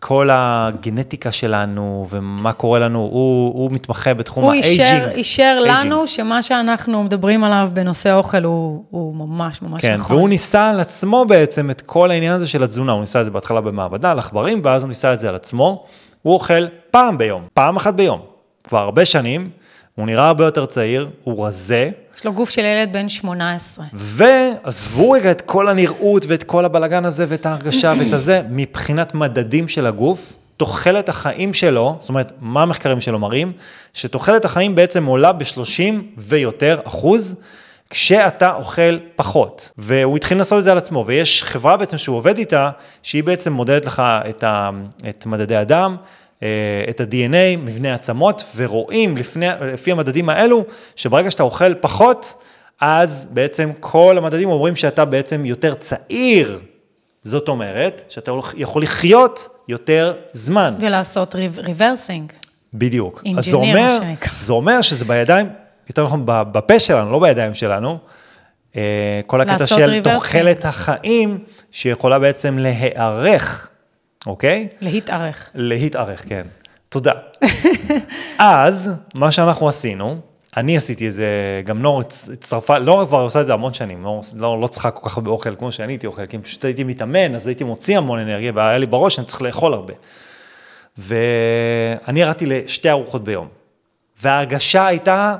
כל 0.00 0.28
הגנטיקה 0.32 1.32
שלנו 1.32 2.06
ומה 2.10 2.52
קורה 2.52 2.78
לנו, 2.78 2.98
הוא, 2.98 3.52
הוא 3.54 3.70
מתמחה 3.72 4.14
בתחום 4.14 4.44
הוא 4.44 4.52
ה 4.52 4.56
aging. 4.56 4.80
אישר, 4.80 5.10
אישר 5.14 5.56
aging. 5.58 5.86
לנו 5.86 6.06
שמה 6.06 6.42
שאנחנו 6.42 7.04
מדברים 7.04 7.44
עליו 7.44 7.70
בנושא 7.72 8.12
אוכל 8.12 8.44
הוא, 8.44 8.84
הוא 8.90 9.14
ממש 9.14 9.62
ממש 9.62 9.82
כן, 9.82 9.94
נכון. 9.94 10.16
והוא 10.16 10.28
ניסה 10.28 10.70
על 10.70 10.80
עצמו 10.80 11.24
בעצם 11.24 11.70
את 11.70 11.80
כל 11.80 12.10
העניין 12.10 12.32
הזה 12.32 12.46
של 12.46 12.62
התזונה, 12.62 12.92
הוא 12.92 13.00
ניסה 13.00 13.20
את 13.20 13.24
זה 13.24 13.30
בהתחלה 13.30 13.60
במעבדה, 13.60 14.10
על 14.10 14.18
עכברים, 14.18 14.60
ואז 14.64 14.82
הוא 14.82 14.88
ניסה 14.88 15.12
את 15.12 15.20
זה 15.20 15.28
על 15.28 15.34
עצמו. 15.34 15.84
הוא 16.22 16.34
אוכל 16.34 16.66
פעם 16.90 17.18
ביום, 17.18 17.42
פעם 17.54 17.76
אחת 17.76 17.94
ביום, 17.94 18.20
כבר 18.64 18.78
הרבה 18.78 19.04
שנים, 19.04 19.50
הוא 20.00 20.06
נראה 20.06 20.26
הרבה 20.26 20.44
יותר 20.44 20.66
צעיר, 20.66 21.08
הוא 21.24 21.46
רזה, 21.46 21.90
יש 22.16 22.26
לו 22.26 22.32
גוף 22.32 22.50
של 22.50 22.64
ילד 22.64 22.92
בן 22.92 23.08
18. 23.08 23.84
ועזבו 23.92 25.10
רגע 25.10 25.30
את 25.30 25.40
כל 25.40 25.68
הנראות 25.68 26.24
ואת 26.28 26.42
כל 26.42 26.64
הבלגן 26.64 27.04
הזה 27.04 27.24
ואת 27.28 27.46
ההרגשה 27.46 27.92
ואת 27.98 28.12
הזה, 28.12 28.42
מבחינת 28.50 29.14
מדדים 29.14 29.68
של 29.68 29.86
הגוף, 29.86 30.36
תוחלת 30.56 31.08
החיים 31.08 31.54
שלו, 31.54 31.96
זאת 32.00 32.08
אומרת, 32.08 32.32
מה 32.40 32.62
המחקרים 32.62 33.00
שלו 33.00 33.18
מראים? 33.18 33.52
שתוחלת 33.94 34.44
החיים 34.44 34.74
בעצם 34.74 35.04
עולה 35.04 35.32
ב-30 35.32 35.94
ויותר 36.18 36.80
אחוז, 36.84 37.36
כשאתה 37.90 38.54
אוכל 38.54 38.98
פחות. 39.16 39.70
והוא 39.78 40.16
התחיל 40.16 40.38
לעשות 40.38 40.58
את 40.58 40.64
זה 40.64 40.72
על 40.72 40.78
עצמו, 40.78 41.04
ויש 41.06 41.44
חברה 41.44 41.76
בעצם 41.76 41.98
שהוא 41.98 42.16
עובד 42.16 42.38
איתה, 42.38 42.70
שהיא 43.02 43.24
בעצם 43.24 43.52
מודדת 43.52 43.86
לך 43.86 44.02
את, 44.28 44.44
ה, 44.44 44.70
את 45.08 45.26
מדדי 45.26 45.56
הדם, 45.56 45.96
את 46.90 47.00
ה-DNA, 47.00 47.56
מבנה 47.58 47.94
עצמות, 47.94 48.44
ורואים 48.56 49.16
לפני, 49.16 49.46
לפי 49.72 49.92
המדדים 49.92 50.28
האלו, 50.28 50.64
שברגע 50.96 51.30
שאתה 51.30 51.42
אוכל 51.42 51.74
פחות, 51.74 52.34
אז 52.80 53.28
בעצם 53.32 53.70
כל 53.80 54.18
המדדים 54.18 54.48
אומרים 54.48 54.76
שאתה 54.76 55.04
בעצם 55.04 55.44
יותר 55.44 55.74
צעיר. 55.74 56.60
זאת 57.22 57.48
אומרת, 57.48 58.02
שאתה 58.08 58.32
יכול 58.56 58.82
לחיות 58.82 59.48
יותר 59.68 60.14
זמן. 60.32 60.74
ולעשות 60.80 61.34
ריברסינג. 61.58 62.32
בדיוק. 62.74 63.22
אז 63.38 63.44
זה 63.44 63.56
אומר. 63.56 63.98
זה 64.38 64.52
אומר 64.52 64.82
שזה 64.82 65.04
בידיים, 65.04 65.48
יותר 65.88 66.04
נכון, 66.04 66.22
בפה 66.26 66.78
שלנו, 66.78 67.12
לא 67.12 67.18
בידיים 67.18 67.54
שלנו, 67.54 67.98
אה, 68.76 69.20
כל 69.26 69.40
הקטע 69.40 69.66
של. 69.66 70.00
תוחלת 70.02 70.64
החיים, 70.64 71.38
שיכולה 71.70 72.18
בעצם 72.18 72.58
להיערך, 72.58 73.69
אוקיי? 74.26 74.68
להתארך. 74.80 75.50
להתארך, 75.54 76.28
כן. 76.28 76.42
תודה. 76.88 77.12
אז, 78.38 78.90
מה 79.14 79.32
שאנחנו 79.32 79.68
עשינו, 79.68 80.20
אני 80.56 80.76
עשיתי 80.76 81.08
את 81.08 81.12
זה, 81.12 81.26
גם 81.64 81.82
נור 81.82 82.00
הצ- 82.00 82.32
הצטרפה, 82.32 82.78
נור 82.78 83.06
כבר 83.06 83.20
עושה 83.20 83.40
את 83.40 83.46
זה 83.46 83.52
המון 83.52 83.74
שנים, 83.74 84.02
נור 84.02 84.20
לא, 84.36 84.60
לא 84.60 84.66
צריכה 84.66 84.90
כל 84.90 85.08
כך 85.08 85.16
הרבה 85.16 85.30
אוכל 85.30 85.56
כמו 85.56 85.72
שאני 85.72 85.92
הייתי 85.92 86.06
אוכל, 86.06 86.26
כי 86.26 86.38
פשוט 86.38 86.64
הייתי 86.64 86.84
מתאמן, 86.84 87.34
אז 87.34 87.46
הייתי 87.46 87.64
מוציא 87.64 87.98
המון 87.98 88.18
אנרגיה, 88.18 88.52
והיה 88.54 88.78
לי 88.78 88.86
בראש 88.86 89.14
שאני 89.16 89.26
צריך 89.26 89.42
לאכול 89.42 89.74
הרבה. 89.74 89.94
ואני 90.98 92.20
ירדתי 92.20 92.46
לשתי 92.46 92.90
ארוחות 92.90 93.24
ביום, 93.24 93.48
וההרגשה 94.22 94.86
הייתה, 94.86 95.36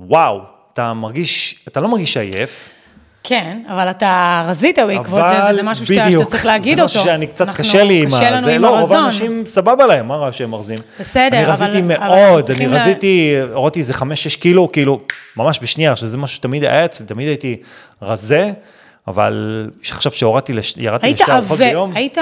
וואו, 0.00 0.40
אתה 0.72 0.92
מרגיש, 0.92 1.64
אתה 1.68 1.80
לא 1.80 1.88
מרגיש 1.88 2.16
עייף, 2.16 2.70
כן, 3.24 3.58
אבל 3.68 3.90
אתה 3.90 4.42
רזית 4.48 4.78
בעקבות 4.78 5.20
זה, 5.20 5.42
אבל 5.42 5.52
וזה 5.52 5.62
משהו 5.62 5.86
שאתה, 5.86 6.02
בדיוק, 6.06 6.20
שאתה 6.22 6.30
צריך 6.30 6.46
להגיד 6.46 6.76
זה 6.78 6.82
אותו. 6.82 6.92
משהו 6.92 7.04
שאני 7.04 7.26
קצת 7.26 7.48
אנחנו- 7.48 7.64
קשה 7.64 7.84
לי 7.84 8.02
עם 8.02 8.06
קשה 8.08 8.40
זה 8.40 8.54
עם 8.54 8.62
לא, 8.62 8.68
רוב 8.68 8.78
הרזון. 8.78 8.98
האנשים 8.98 9.46
סבבה 9.46 9.86
להם, 9.86 10.08
מה 10.08 10.16
רע 10.16 10.32
שהם 10.32 10.50
מרזים? 10.50 10.76
בסדר, 11.00 11.36
אני 11.36 11.42
אבל- 11.44 11.52
רזיתי 11.52 11.78
אבל 11.78 11.98
מאוד, 11.98 12.34
אני 12.34 12.42
צריכים 12.42 12.70
לה- 12.70 12.80
רזיתי, 12.80 13.34
הורדתי 13.52 13.78
איזה 13.78 13.92
5-6 13.94 14.04
קילו, 14.36 14.72
כאילו, 14.72 15.00
ממש 15.36 15.58
בשנייה, 15.62 15.96
שזה 15.96 16.18
משהו 16.18 16.36
שתמיד 16.36 16.64
היה 16.64 16.84
אצלי, 16.84 17.06
תמיד 17.06 17.28
הייתי 17.28 17.56
רזה, 18.02 18.52
אבל 19.08 19.66
עכשיו 19.90 20.12
שהורדתי, 20.12 20.52
לש- 20.52 20.74
ירדתי 20.76 21.12
לשתי 21.12 21.32
ארוחות 21.32 21.58
ביום, 21.58 21.92
היית, 21.96 22.18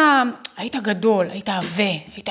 היית 0.57 0.77
גדול, 0.77 1.27
היית 1.33 1.49
עבה, 1.49 1.85
היית 2.17 2.29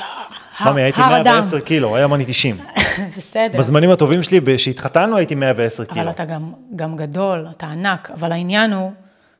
ממי, 0.66 0.82
הייתי 0.82 1.00
הר 1.00 1.20
אדם. 1.20 1.34
110 1.34 1.60
קילו, 1.60 1.96
היום 1.96 2.14
אני 2.14 2.24
90. 2.24 2.56
בסדר. 3.16 3.58
בזמנים 3.58 3.90
הטובים 3.90 4.22
שלי, 4.22 4.40
כשהתחתנו 4.56 5.16
הייתי 5.16 5.34
110 5.34 5.84
קילו. 5.84 6.02
אבל 6.02 6.10
אתה 6.10 6.24
גם, 6.24 6.52
גם 6.76 6.96
גדול, 6.96 7.46
אתה 7.56 7.66
ענק, 7.66 8.10
אבל 8.14 8.32
העניין 8.32 8.72
הוא, 8.72 8.92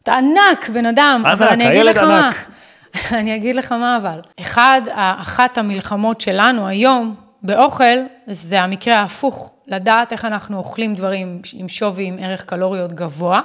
אתה 0.02 0.12
ענק, 0.12 0.68
בן 0.68 0.86
אדם, 0.86 1.22
ענק, 1.26 1.32
אבל 1.32 1.46
אני 1.48 1.68
אגיד 1.68 1.84
לך 1.84 1.98
מה, 1.98 2.26
ענק. 2.26 2.36
אני 3.18 3.36
אגיד 3.36 3.56
לך 3.56 3.72
מה 3.72 3.96
אבל, 3.96 4.20
אחד, 4.40 4.80
אחת 4.94 5.58
המלחמות 5.58 6.20
שלנו 6.20 6.66
היום 6.66 7.14
באוכל, 7.42 7.98
זה 8.26 8.62
המקרה 8.62 8.96
ההפוך, 8.96 9.52
לדעת 9.66 10.12
איך 10.12 10.24
אנחנו 10.24 10.56
אוכלים 10.56 10.94
דברים 10.94 11.40
עם 11.52 11.68
שווי, 11.68 12.04
עם 12.04 12.16
ערך 12.20 12.44
קלוריות 12.44 12.92
גבוה, 12.92 13.40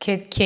כי, 0.00 0.16
כי 0.30 0.44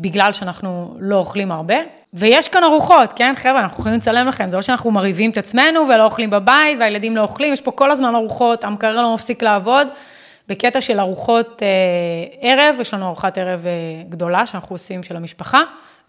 בגלל 0.00 0.32
שאנחנו 0.32 0.96
לא 1.00 1.16
אוכלים 1.16 1.52
הרבה, 1.52 1.74
ויש 2.14 2.48
כאן 2.48 2.64
ארוחות, 2.64 3.12
כן, 3.16 3.32
חבר'ה, 3.36 3.60
אנחנו 3.60 3.80
יכולים 3.80 3.98
לצלם 3.98 4.26
לכם, 4.28 4.48
זה 4.48 4.56
לא 4.56 4.62
שאנחנו 4.62 4.90
מרהיבים 4.90 5.30
את 5.30 5.38
עצמנו 5.38 5.80
ולא 5.88 6.04
אוכלים 6.04 6.30
בבית, 6.30 6.78
והילדים 6.80 7.16
לא 7.16 7.20
אוכלים, 7.22 7.52
יש 7.52 7.60
פה 7.60 7.70
כל 7.70 7.90
הזמן 7.90 8.14
ארוחות, 8.14 8.64
המקרר 8.64 9.02
לא 9.02 9.14
מפסיק 9.14 9.42
לעבוד. 9.42 9.88
בקטע 10.48 10.80
של 10.80 11.00
ארוחות 11.00 11.62
אה, 11.62 11.68
ערב, 12.50 12.80
יש 12.80 12.94
לנו 12.94 13.06
ארוחת 13.06 13.38
ערב 13.38 13.66
אה, 13.66 13.72
גדולה 14.08 14.46
שאנחנו 14.46 14.74
עושים 14.74 15.02
של 15.02 15.16
המשפחה, 15.16 15.60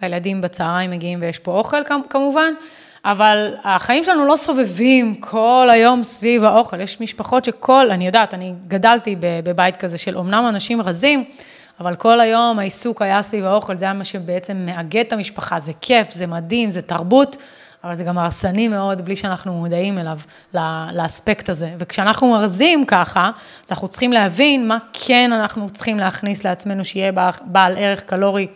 והילדים 0.02 0.42
בצהריים 0.42 0.92
מגיעים 0.92 1.20
ויש 1.22 1.40
פה 1.40 1.52
אוכל 1.52 1.84
כמ- 1.84 2.02
כמובן, 2.10 2.54
אבל 3.06 3.54
החיים 3.64 4.04
שלנו 4.04 4.26
לא 4.26 4.36
סובבים 4.36 5.16
כל 5.16 5.68
היום 5.72 6.04
סביב 6.04 6.44
האוכל, 6.44 6.82
יש 6.82 7.02
משפחות 7.02 7.46
שכל, 7.46 7.92
אני 7.92 8.06
יודעת, 8.06 8.34
אני 8.34 8.54
גדלתי 8.68 9.16
בבית 9.20 9.78
כזה 9.78 9.98
של 9.98 10.18
אומנם 10.18 10.46
אנשים 10.50 10.82
רזים, 10.82 11.24
אבל 11.82 11.96
כל 11.96 12.20
היום 12.20 12.60
העיסוק 12.60 13.02
היה 13.02 13.22
סביב 13.22 13.46
האוכל, 13.46 13.78
זה 13.78 13.86
היה 13.86 13.94
מה 13.94 14.04
שבעצם 14.04 14.58
מאגד 14.66 15.04
את 15.08 15.14
המשפחה, 15.14 15.60
זה 15.60 15.72
כיף, 15.82 16.12
זה 16.12 16.28
מדהים, 16.28 16.72
זה 16.72 16.82
תרבות, 16.82 17.38
אבל 17.84 17.96
זה 17.96 18.04
גם 18.04 18.18
הרסני 18.18 18.68
מאוד, 18.68 19.02
בלי 19.02 19.16
שאנחנו 19.16 19.54
מודעים 19.54 19.98
אליו, 19.98 20.20
לאספקט 20.94 21.50
הזה. 21.50 21.70
וכשאנחנו 21.80 22.32
מרזים 22.32 22.86
ככה, 22.86 23.32
אז 23.66 23.72
אנחנו 23.72 23.88
צריכים 23.88 24.14
להבין 24.14 24.68
מה 24.68 24.78
כן 25.06 25.34
אנחנו 25.34 25.70
צריכים 25.70 25.98
להכניס 26.00 26.44
לעצמנו, 26.46 26.86
שיהיה 26.86 27.12
בעל- 27.46 27.78
ערך 27.78 28.02
קלורי, 28.04 28.48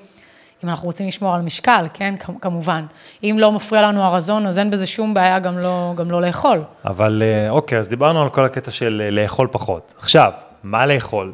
אם 0.63 0.69
אנחנו 0.69 0.85
רוצים 0.85 1.07
לשמור 1.07 1.35
על 1.35 1.41
משקל, 1.41 1.87
כן, 1.93 2.15
כמובן. 2.41 2.85
אם 3.23 3.35
לא 3.39 3.51
מפריע 3.51 3.81
לנו 3.81 4.03
הרזון, 4.03 4.45
אז 4.45 4.59
אין 4.59 4.71
בזה 4.71 4.85
שום 4.85 5.13
בעיה 5.13 5.39
גם 5.39 5.57
לא, 5.57 5.93
גם 5.95 6.11
לא 6.11 6.21
לאכול. 6.21 6.61
אבל 6.85 7.23
אה, 7.25 7.49
אוקיי, 7.49 7.77
אז 7.79 7.89
דיברנו 7.89 8.21
על 8.21 8.29
כל 8.29 8.45
הקטע 8.45 8.71
של 8.71 9.01
אה, 9.05 9.11
לאכול 9.11 9.47
פחות. 9.51 9.93
עכשיו, 9.99 10.31
מה 10.65 10.85
לאכול? 10.85 11.33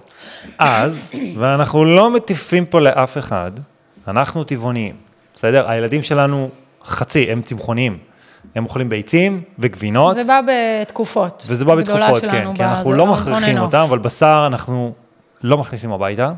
אז, 0.60 1.14
ואנחנו 1.38 1.86
לא 1.86 2.12
מטיפים 2.12 2.66
פה 2.66 2.80
לאף 2.80 3.18
אחד, 3.18 3.52
אנחנו 4.08 4.44
טבעוניים, 4.44 4.96
בסדר? 5.34 5.70
הילדים 5.70 6.04
שלנו 6.04 6.50
חצי, 6.84 7.32
הם 7.32 7.42
צמחוניים. 7.42 7.98
הם 8.56 8.64
אוכלים 8.64 8.90
ביצים 8.90 9.42
וגבינות. 9.60 10.16
זה 10.16 10.22
בא 10.24 10.42
בתקופות. 10.48 11.46
וזה 11.48 11.66
בא 11.66 11.76
בתקופות, 11.76 12.22
כן, 12.22 12.56
כי 12.56 12.64
אנחנו 12.64 12.90
בזה, 12.90 12.98
לא 12.98 13.08
מכריחים. 13.08 13.58
אותם, 13.58 13.78
אבל 13.78 14.00
בשר 14.00 14.44
אנחנו 14.48 14.94
לא 15.44 15.58
מכניסים 15.58 15.92
הביתה. 15.92 16.32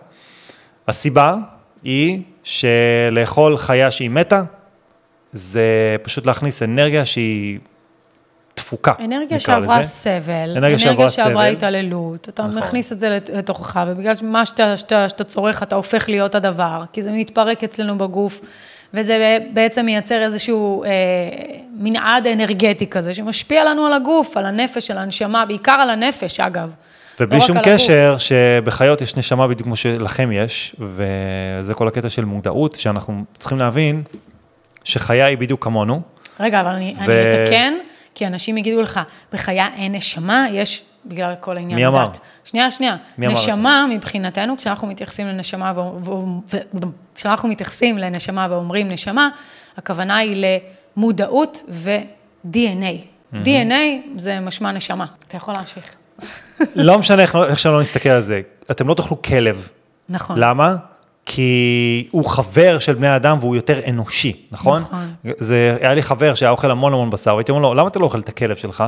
הסיבה 0.88 1.36
היא 1.84 2.22
שלאכול 2.44 3.58
חיה 3.58 3.92
שהיא 3.92 4.10
מתה, 4.10 4.44
זה 5.32 5.96
פשוט 6.02 6.26
להכניס 6.26 6.64
אנרגיה 6.64 7.06
שהיא 7.06 7.60
תפוקה, 8.54 8.92
אנרגיה 9.06 9.40
שעברה 9.40 9.80
לזה. 9.80 9.90
סבל, 9.90 10.54
אנרגיה 10.58 10.80
שעברה 10.80 11.10
שעברה 11.10 11.34
סבל. 11.34 11.52
התעללות, 11.52 12.30
אתה 12.30 12.44
נכון. 12.44 12.58
מכניס 12.58 12.92
את 12.92 13.00
זה 13.00 13.10
לת- 13.10 13.30
לתוכך, 13.34 13.80
ובגלל 13.88 14.16
שמה 14.16 14.46
שאתה, 14.46 14.78
שאתה, 14.78 15.10
שאתה 15.10 15.24
צורך, 15.24 15.64
אתה 15.64 15.76
הופך 15.76 16.10
להיות 16.10 16.36
הדבר, 16.36 16.84
כי 16.94 17.02
זה 17.02 17.12
מתפרק 17.12 17.64
אצלנו 17.64 17.98
בגוף, 17.98 18.42
וזה 18.94 19.38
בעצם 19.54 19.86
מייצר 19.86 20.22
איזשהו 20.22 20.84
אה, 20.84 20.90
מנעד 21.80 22.28
אנרגטי 22.28 22.88
כזה, 22.88 23.14
שמשפיע 23.14 23.64
לנו 23.66 23.86
על 23.86 23.94
הגוף, 23.94 24.38
על 24.38 24.46
הנפש, 24.46 24.92
על 24.92 24.98
הנשמה, 24.98 25.46
בעיקר 25.46 25.72
על 25.72 25.90
הנפש, 25.90 26.40
אגב. 26.40 26.74
ובלי 27.20 27.40
לא 27.40 27.46
שום 27.46 27.58
על 27.58 27.64
הגוף. 27.66 27.74
קשר 27.82 28.16
שבחיות 28.18 29.02
יש 29.02 29.16
נשמה 29.18 29.48
בדיוק 29.48 29.64
כמו 29.68 29.76
שלכם 29.76 30.32
יש, 30.32 30.76
וזה 30.80 31.74
כל 31.74 31.88
הקטע 31.88 32.10
של 32.10 32.26
מודעות, 32.26 32.76
שאנחנו 32.76 33.24
צריכים 33.38 33.60
להבין 33.60 34.04
שחיה 34.84 35.26
היא 35.26 35.38
בדיוק 35.38 35.64
כמונו. 35.64 36.02
רגע, 36.40 36.62
אבל 36.62 36.70
אני, 36.70 36.96
ו- 37.06 37.12
אני 37.12 37.44
אתקן, 37.44 37.74
כי 38.16 38.28
אנשים 38.28 38.58
יגידו 38.58 38.82
לך, 38.82 39.00
בחיה 39.34 39.68
אין 39.76 39.96
נשמה, 39.96 40.46
יש, 40.52 40.84
בגלל 41.06 41.34
כל 41.40 41.58
העניין 41.58 41.76
מי 41.76 41.88
אמר? 41.88 42.04
הדת. 42.04 42.20
שנייה, 42.44 42.72
שנייה. 42.72 42.96
מי 43.18 43.28
אמר 43.28 43.36
את 43.36 43.46
זה? 43.46 43.52
נשמה, 43.52 43.86
מבחינתנו, 43.90 44.58
כשאנחנו 44.58 44.88
מתייחסים 44.88 45.28
לנשמה, 45.28 45.74
ו- 45.78 46.02
ו- 46.54 46.58
כשאנחנו 47.16 47.50
מתייחסים 47.50 47.98
לנשמה 47.98 48.48
ואומרים 48.50 48.90
נשמה, 48.90 49.30
הכוונה 49.78 50.18
היא 50.18 50.46
למודעות 50.98 51.64
ו-DNA. 51.70 53.02
DNA 53.34 53.74
זה 54.18 54.40
משמע 54.40 54.72
נשמה. 54.72 55.06
אתה 55.28 55.38
יכול 55.38 55.54
להמשיך. 55.54 55.96
לא 56.76 57.00
משנה 57.00 57.22
איך, 57.22 57.36
איך 57.36 57.60
שלא 57.60 57.82
נסתכל 57.82 58.10
על 58.10 58.22
זה, 58.22 58.42
אתם 58.72 58.88
לא 58.88 58.94
תאכלו 58.94 59.22
כלב. 59.22 59.70
נכון. 60.10 60.38
למה? 60.40 60.76
כי 61.26 62.08
הוא 62.12 62.26
חבר 62.26 62.80
של 62.80 62.94
בני 62.94 63.16
אדם 63.16 63.38
והוא 63.40 63.56
יותר 63.56 63.80
אנושי, 63.90 64.34
נכון? 64.52 64.82
נכון. 64.82 65.14
זה, 65.38 65.78
היה 65.82 65.94
לי 65.94 66.02
חבר 66.02 66.34
שהיה 66.34 66.50
אוכל 66.50 66.72
המון 66.72 66.94
המון 66.94 67.10
בשר, 67.10 67.36
והייתי 67.36 67.52
אומר 67.52 67.62
לו, 67.62 67.74
למה 67.74 67.88
אתה 67.88 68.00
לא 68.00 68.06
אוכל 68.06 68.20
את 68.20 68.30
הכלב 68.30 68.56
שלך? 68.56 68.84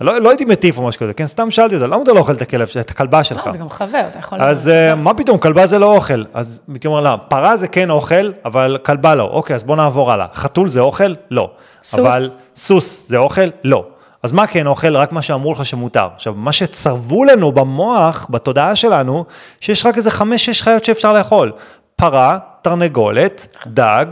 לא, 0.00 0.20
לא 0.20 0.28
הייתי 0.30 0.44
מטיף 0.44 0.78
או 0.78 0.82
משהו 0.88 1.00
כזה, 1.00 1.12
כן, 1.14 1.26
סתם 1.26 1.50
שאלתי 1.50 1.74
אותו, 1.74 1.86
למה 1.86 2.02
אתה 2.02 2.12
לא 2.12 2.18
אוכל 2.18 2.32
את 2.32 2.42
הכלב, 2.42 2.68
את 2.80 2.90
הכלבה 2.90 3.24
שלך? 3.24 3.46
לא, 3.46 3.52
זה 3.52 3.58
גם 3.58 3.70
חבר, 3.70 4.04
אתה 4.10 4.18
יכול... 4.18 4.42
אז 4.42 4.68
לראות. 4.68 4.78
אה, 4.80 4.94
מה 4.94 5.14
פתאום, 5.14 5.38
כלבה 5.38 5.66
זה 5.66 5.78
לא 5.78 5.96
אוכל. 5.96 6.24
אז 6.34 6.62
הייתי 6.68 6.86
אומר 6.86 7.00
לה, 7.00 7.16
פרה 7.16 7.56
זה 7.56 7.68
כן 7.68 7.90
אוכל, 7.90 8.30
אבל 8.44 8.78
כלבה 8.82 9.14
לא. 9.14 9.22
אוקיי, 9.22 9.56
אז 9.56 9.64
בוא 9.64 9.76
נעבור 9.76 10.12
הלאה. 10.12 10.26
חתול 10.34 10.68
זה 10.68 10.80
אוכל? 10.80 11.14
לא. 11.30 11.50
סוס? 11.82 12.00
אבל 12.00 12.28
סוס 12.56 13.04
זה 13.08 13.16
אוכל? 13.16 13.46
לא. 13.64 13.84
אז 14.22 14.32
מה 14.32 14.46
כן 14.46 14.66
אוכל? 14.66 14.96
רק 14.96 15.12
מה 15.12 15.22
שאמרו 15.22 15.52
לך 15.52 15.66
שמותר. 15.66 16.08
עכשיו, 16.14 16.34
מה 16.34 16.52
שצרבו 16.52 17.24
לנו 17.24 17.52
במוח, 17.52 18.26
בתודעה 18.30 18.76
שלנו, 18.76 19.24
שיש 19.60 19.86
רק 19.86 19.96
איזה 19.96 20.10
חמש-שש 20.10 20.62
חיות 20.62 20.84
שאפשר 20.84 21.12
לאכול. 21.12 21.52
פרה, 21.96 22.38
תרנגולת, 22.62 23.56
דג, 23.66 24.06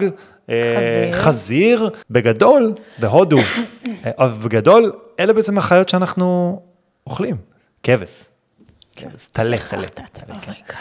אה, 0.50 0.62
חזיר. 0.76 1.12
חזיר, 1.22 1.90
בגדול, 2.10 2.72
בהודו, 2.98 3.36
אה, 4.20 4.28
בגדול, 4.28 4.92
אלה 5.20 5.32
בעצם 5.32 5.58
החיות 5.58 5.88
שאנחנו 5.88 6.60
אוכלים. 7.06 7.36
כבש. 7.82 8.24
כבש, 8.96 9.26
טלה, 9.32 9.58
טלה. 9.58 9.82
אתה- 9.86 10.02
Oh. 10.28 10.72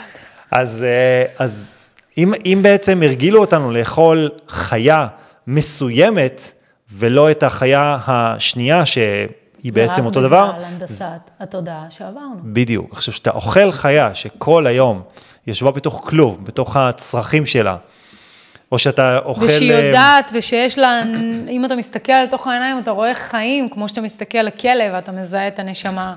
אז, 0.52 0.84
אה, 0.84 1.46
אז 1.46 1.74
אם, 2.18 2.34
אם 2.46 2.60
בעצם 2.62 3.02
הרגילו 3.04 3.40
אותנו 3.40 3.72
לאכול 3.72 4.30
חיה 4.48 5.08
מסוימת, 5.48 6.52
ולא 6.92 7.32
את 7.32 7.44
החיה 7.44 7.98
השנייה 8.08 8.86
שהיא 8.86 9.74
בעצם 9.74 10.06
אותו 10.06 10.22
דבר, 10.22 10.46
זה 10.46 10.52
רק 10.52 10.56
בגלל 10.56 10.66
הנדסת 10.66 11.30
התודעה 11.40 11.86
שעברנו. 11.90 12.36
בדיוק. 12.44 12.94
עכשיו, 12.94 13.14
כשאתה 13.14 13.30
אוכל 13.30 13.72
חיה 13.72 14.16
שכל 14.16 14.68
היום 14.68 15.02
ישבה 15.48 15.72
בתוך 15.72 16.02
כלוב, 16.10 16.46
בתוך 16.46 16.78
הצרכים 16.78 17.46
שלה, 17.46 17.76
או 18.72 18.80
שאתה 18.80 19.18
אוכל... 19.18 19.46
ושהיא 19.46 19.74
אה, 19.74 19.80
יודעת, 19.80 20.32
ושיש 20.36 20.78
לה, 20.78 21.04
אם 21.50 21.66
אתה 21.66 21.76
מסתכל 21.76 22.12
על 22.12 22.28
תוך 22.28 22.48
העיניים, 22.48 22.80
אתה 22.80 22.92
רואה 22.92 23.16
חיים, 23.16 23.70
כמו 23.70 23.90
שאתה 23.90 24.02
מסתכל 24.02 24.38
לכלב, 24.38 24.94
אתה 24.94 25.12
מזהה 25.12 25.48
את 25.48 25.60
הנשמה. 25.60 26.16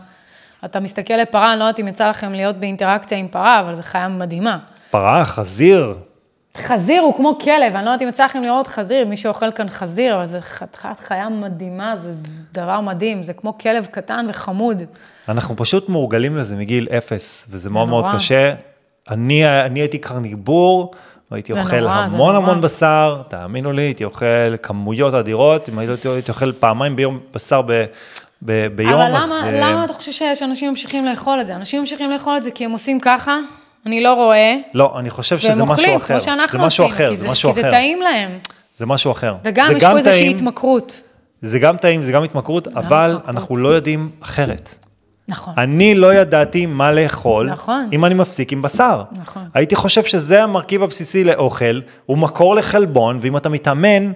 אתה 0.65 0.81
מסתכל 0.81 1.15
לפרה, 1.15 1.53
אני 1.53 1.59
לא 1.59 1.65
יודעת 1.65 1.81
אם 1.81 1.89
יצא 1.89 2.09
לכם 2.09 2.33
להיות 2.33 2.57
באינטראקציה 2.57 3.19
עם 3.19 3.29
פרה, 3.29 3.61
אבל 3.61 3.75
זו 3.75 3.83
חיה 3.83 4.09
מדהימה. 4.09 4.59
פרה, 4.91 5.25
חזיר, 5.25 5.95
חזיר 6.59 7.03
הוא 7.03 7.17
כמו 7.17 7.39
כלב, 7.39 7.77
אני 7.77 7.85
לא 7.85 7.91
יודעת 7.91 8.03
אם 8.03 8.09
יצא 8.09 8.25
לכם 8.25 8.43
לראות 8.43 8.67
חזיר, 8.67 9.07
מי 9.07 9.17
שאוכל 9.17 9.53
כאן 9.53 9.69
חזיר, 9.69 10.17
אבל 10.17 10.25
זו 10.25 10.39
חתיכת 10.41 11.01
חיה 11.01 11.29
מדהימה, 11.29 11.97
זה 11.97 12.13
דבר 12.53 12.81
מדהים, 12.81 13.23
זה 13.23 13.33
כמו 13.33 13.59
כלב 13.59 13.87
קטן 13.91 14.27
וחמוד. 14.29 14.83
אנחנו 15.29 15.57
פשוט 15.57 15.89
מורגלים 15.89 16.37
לזה 16.37 16.57
מגיל 16.57 16.89
אפס, 16.99 17.47
וזה 17.51 17.71
מאוד 17.71 17.89
מאוד. 17.89 18.05
קשה. 18.15 18.55
אני, 19.11 19.63
אני 19.63 19.81
הייתי 19.81 19.99
קרניבור, 19.99 20.91
והייתי 21.31 21.55
זה 21.55 21.61
אוכל 21.61 21.81
נורא, 21.81 22.09
זה 22.09 22.15
המון. 22.15 22.37
המון 22.37 22.61
בשר, 22.61 23.23
תאמינו 23.29 23.73
לי, 23.73 23.83
הייתי 23.83 24.05
אוכל 24.05 24.57
כמויות 24.63 25.15
אדירות, 25.15 25.69
אם 25.69 25.79
הייתי, 25.79 26.09
הייתי 26.09 26.31
אוכל 26.31 26.53
פעמיים 26.53 26.97
ביום 26.97 27.19
בשר 27.35 27.63
ב- 27.63 27.85
ביום, 28.75 28.93
אבל 28.93 29.17
אז... 29.17 29.31
למה, 29.31 29.49
אה, 29.49 29.71
למה 29.71 29.85
אתה 29.85 29.93
חושב 29.93 30.13
שיש 30.13 30.43
אנשים 30.43 30.71
ממשיכים 30.71 31.05
לאכול 31.05 31.41
את 31.41 31.47
זה? 31.47 31.57
אנשים 31.57 31.81
ממשיכים 31.81 32.11
לאכול 32.11 32.37
את 32.37 32.43
זה 32.43 32.51
כי 32.51 32.65
הם 32.65 32.71
עושים 32.71 33.01
ככה, 33.01 33.39
אני 33.87 34.01
לא 34.01 34.15
רואה, 34.15 34.57
לא, 34.75 34.95
אני 34.99 35.11
חושב 35.11 35.39
והם 35.43 35.53
שזה 35.53 35.63
משהו 35.63 35.75
אוכלים, 35.75 35.97
אחר. 35.97 36.07
כמו 36.15 36.21
שאנחנו 36.21 36.59
זה 36.59 36.67
משהו 36.67 36.87
אחר, 36.87 37.09
כי 37.11 37.17
זה 37.17 37.29
משהו 37.29 37.53
כי 37.55 37.61
אחר. 37.61 37.69
זה 37.69 37.71
טעים 37.71 38.03
להם. 38.03 38.39
זה 38.77 38.87
משהו 38.87 39.13
אחר. 39.13 39.35
וגם 39.45 39.69
יש 39.77 39.85
פה 39.85 39.99
איזושהי 39.99 40.31
התמכרות. 40.31 41.01
זה 41.43 41.59
גם 41.59 41.77
טעים, 41.77 42.03
זה 42.03 42.13
גם 42.13 42.23
התמכרות, 42.23 42.69
אבל. 42.69 43.19
אנחנו 43.29 43.57
לא 43.57 43.69
יודעים 43.69 44.11
אחרת. 44.21 44.75
נכון. 45.29 45.55
אני 45.59 45.95
לא 45.95 46.15
ידעתי 46.15 46.67
מה 46.67 46.93
לאכול, 46.93 47.51
נכון. 47.51 47.89
אם 47.93 48.05
אני 48.05 48.15
מפסיק 48.15 48.53
עם 48.53 48.63
בשר. 48.63 49.03
נכון. 49.13 49.43
הייתי 49.55 49.77
חושב 49.77 50.03
שזה 50.05 50.43
המרכיב 50.43 50.83
הבסיסי 50.83 51.25
לאוכל, 51.25 51.81
הוא 52.07 52.19
מקור 52.19 52.55
לחלבון, 52.57 53.19
ואם 53.21 53.37
אתה 53.37 53.49
מתאמן 53.49 54.13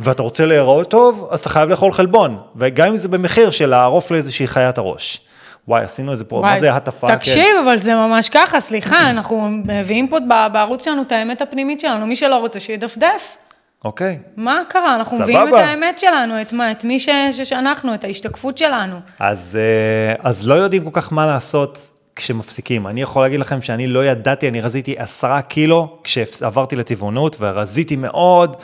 ואתה 0.00 0.22
רוצה 0.22 0.46
להיראות 0.46 0.90
טוב, 0.90 1.28
אז 1.30 1.40
אתה 1.40 1.48
חייב 1.48 1.68
לאכול 1.68 1.92
חלבון, 1.92 2.38
וגם 2.56 2.86
אם 2.86 2.96
זה 2.96 3.08
במחיר 3.08 3.50
של 3.50 3.66
לערוף 3.66 4.10
לאיזושהי 4.10 4.46
חיית 4.46 4.78
הראש. 4.78 5.20
וואי, 5.68 5.84
עשינו 5.84 6.10
איזה 6.10 6.24
פה, 6.24 6.40
מה 6.44 6.60
זה 6.60 6.72
הטפה? 6.72 7.06
כן. 7.06 7.16
תקשיב, 7.16 7.56
אבל 7.64 7.76
זה 7.78 7.94
ממש 7.94 8.28
ככה, 8.28 8.60
סליחה, 8.60 9.10
אנחנו 9.10 9.48
מביאים 9.64 10.08
פה 10.08 10.16
בערוץ 10.52 10.84
שלנו 10.84 11.02
את 11.02 11.12
האמת 11.12 11.42
הפנימית 11.42 11.80
שלנו, 11.80 12.06
מי 12.06 12.16
שלא 12.16 12.36
רוצה 12.36 12.60
שידפדף. 12.60 13.36
אוקיי. 13.84 14.18
מה 14.36 14.62
קרה? 14.68 14.94
אנחנו 14.94 15.16
סבבה. 15.16 15.24
מביאים 15.24 15.48
את 15.48 15.60
האמת 15.60 15.98
שלנו, 15.98 16.40
את 16.40 16.52
מה, 16.52 16.70
את 16.70 16.84
מי 16.84 17.00
ש- 17.00 17.08
שאנחנו, 17.42 17.94
את 17.94 18.04
ההשתקפות 18.04 18.58
שלנו. 18.58 18.96
אז, 19.18 19.58
אה, 19.60 20.14
אז 20.30 20.48
לא 20.48 20.54
יודעים 20.54 20.84
כל 20.84 21.00
כך 21.00 21.12
מה 21.12 21.26
לעשות 21.26 21.90
כשמפסיקים. 22.16 22.86
אני 22.86 23.02
יכול 23.02 23.22
להגיד 23.22 23.40
לכם 23.40 23.62
שאני 23.62 23.86
לא 23.86 24.04
ידעתי, 24.04 24.48
אני 24.48 24.60
רזיתי 24.60 24.94
עשרה 24.98 25.42
קילו 25.42 25.98
כשעברתי 26.04 26.76
לטבעונות, 26.76 27.36
ורזיתי 27.40 27.96
מאוד, 27.96 28.56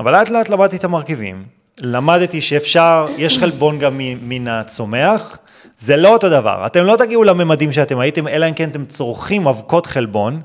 אבל 0.00 0.12
לאט 0.12 0.30
לאט 0.30 0.48
למדתי 0.48 0.76
את 0.76 0.84
המרכיבים. 0.84 1.44
למדתי 1.80 2.40
שאפשר, 2.40 3.06
יש 3.16 3.38
חלבון 3.38 3.78
גם 3.78 4.00
מן 4.22 4.48
הצומח, 4.48 5.38
זה 5.78 5.96
לא 5.96 6.12
אותו 6.12 6.28
דבר. 6.28 6.66
אתם 6.66 6.84
לא 6.84 6.96
תגיעו 6.96 7.24
לממדים 7.24 7.72
שאתם 7.72 7.98
הייתם, 7.98 8.28
אלא 8.28 8.48
אם 8.48 8.54
כן 8.54 8.70
אתם 8.70 8.84
צורכים 8.84 9.46
אבקות 9.46 9.86
חלבון, 9.86 10.40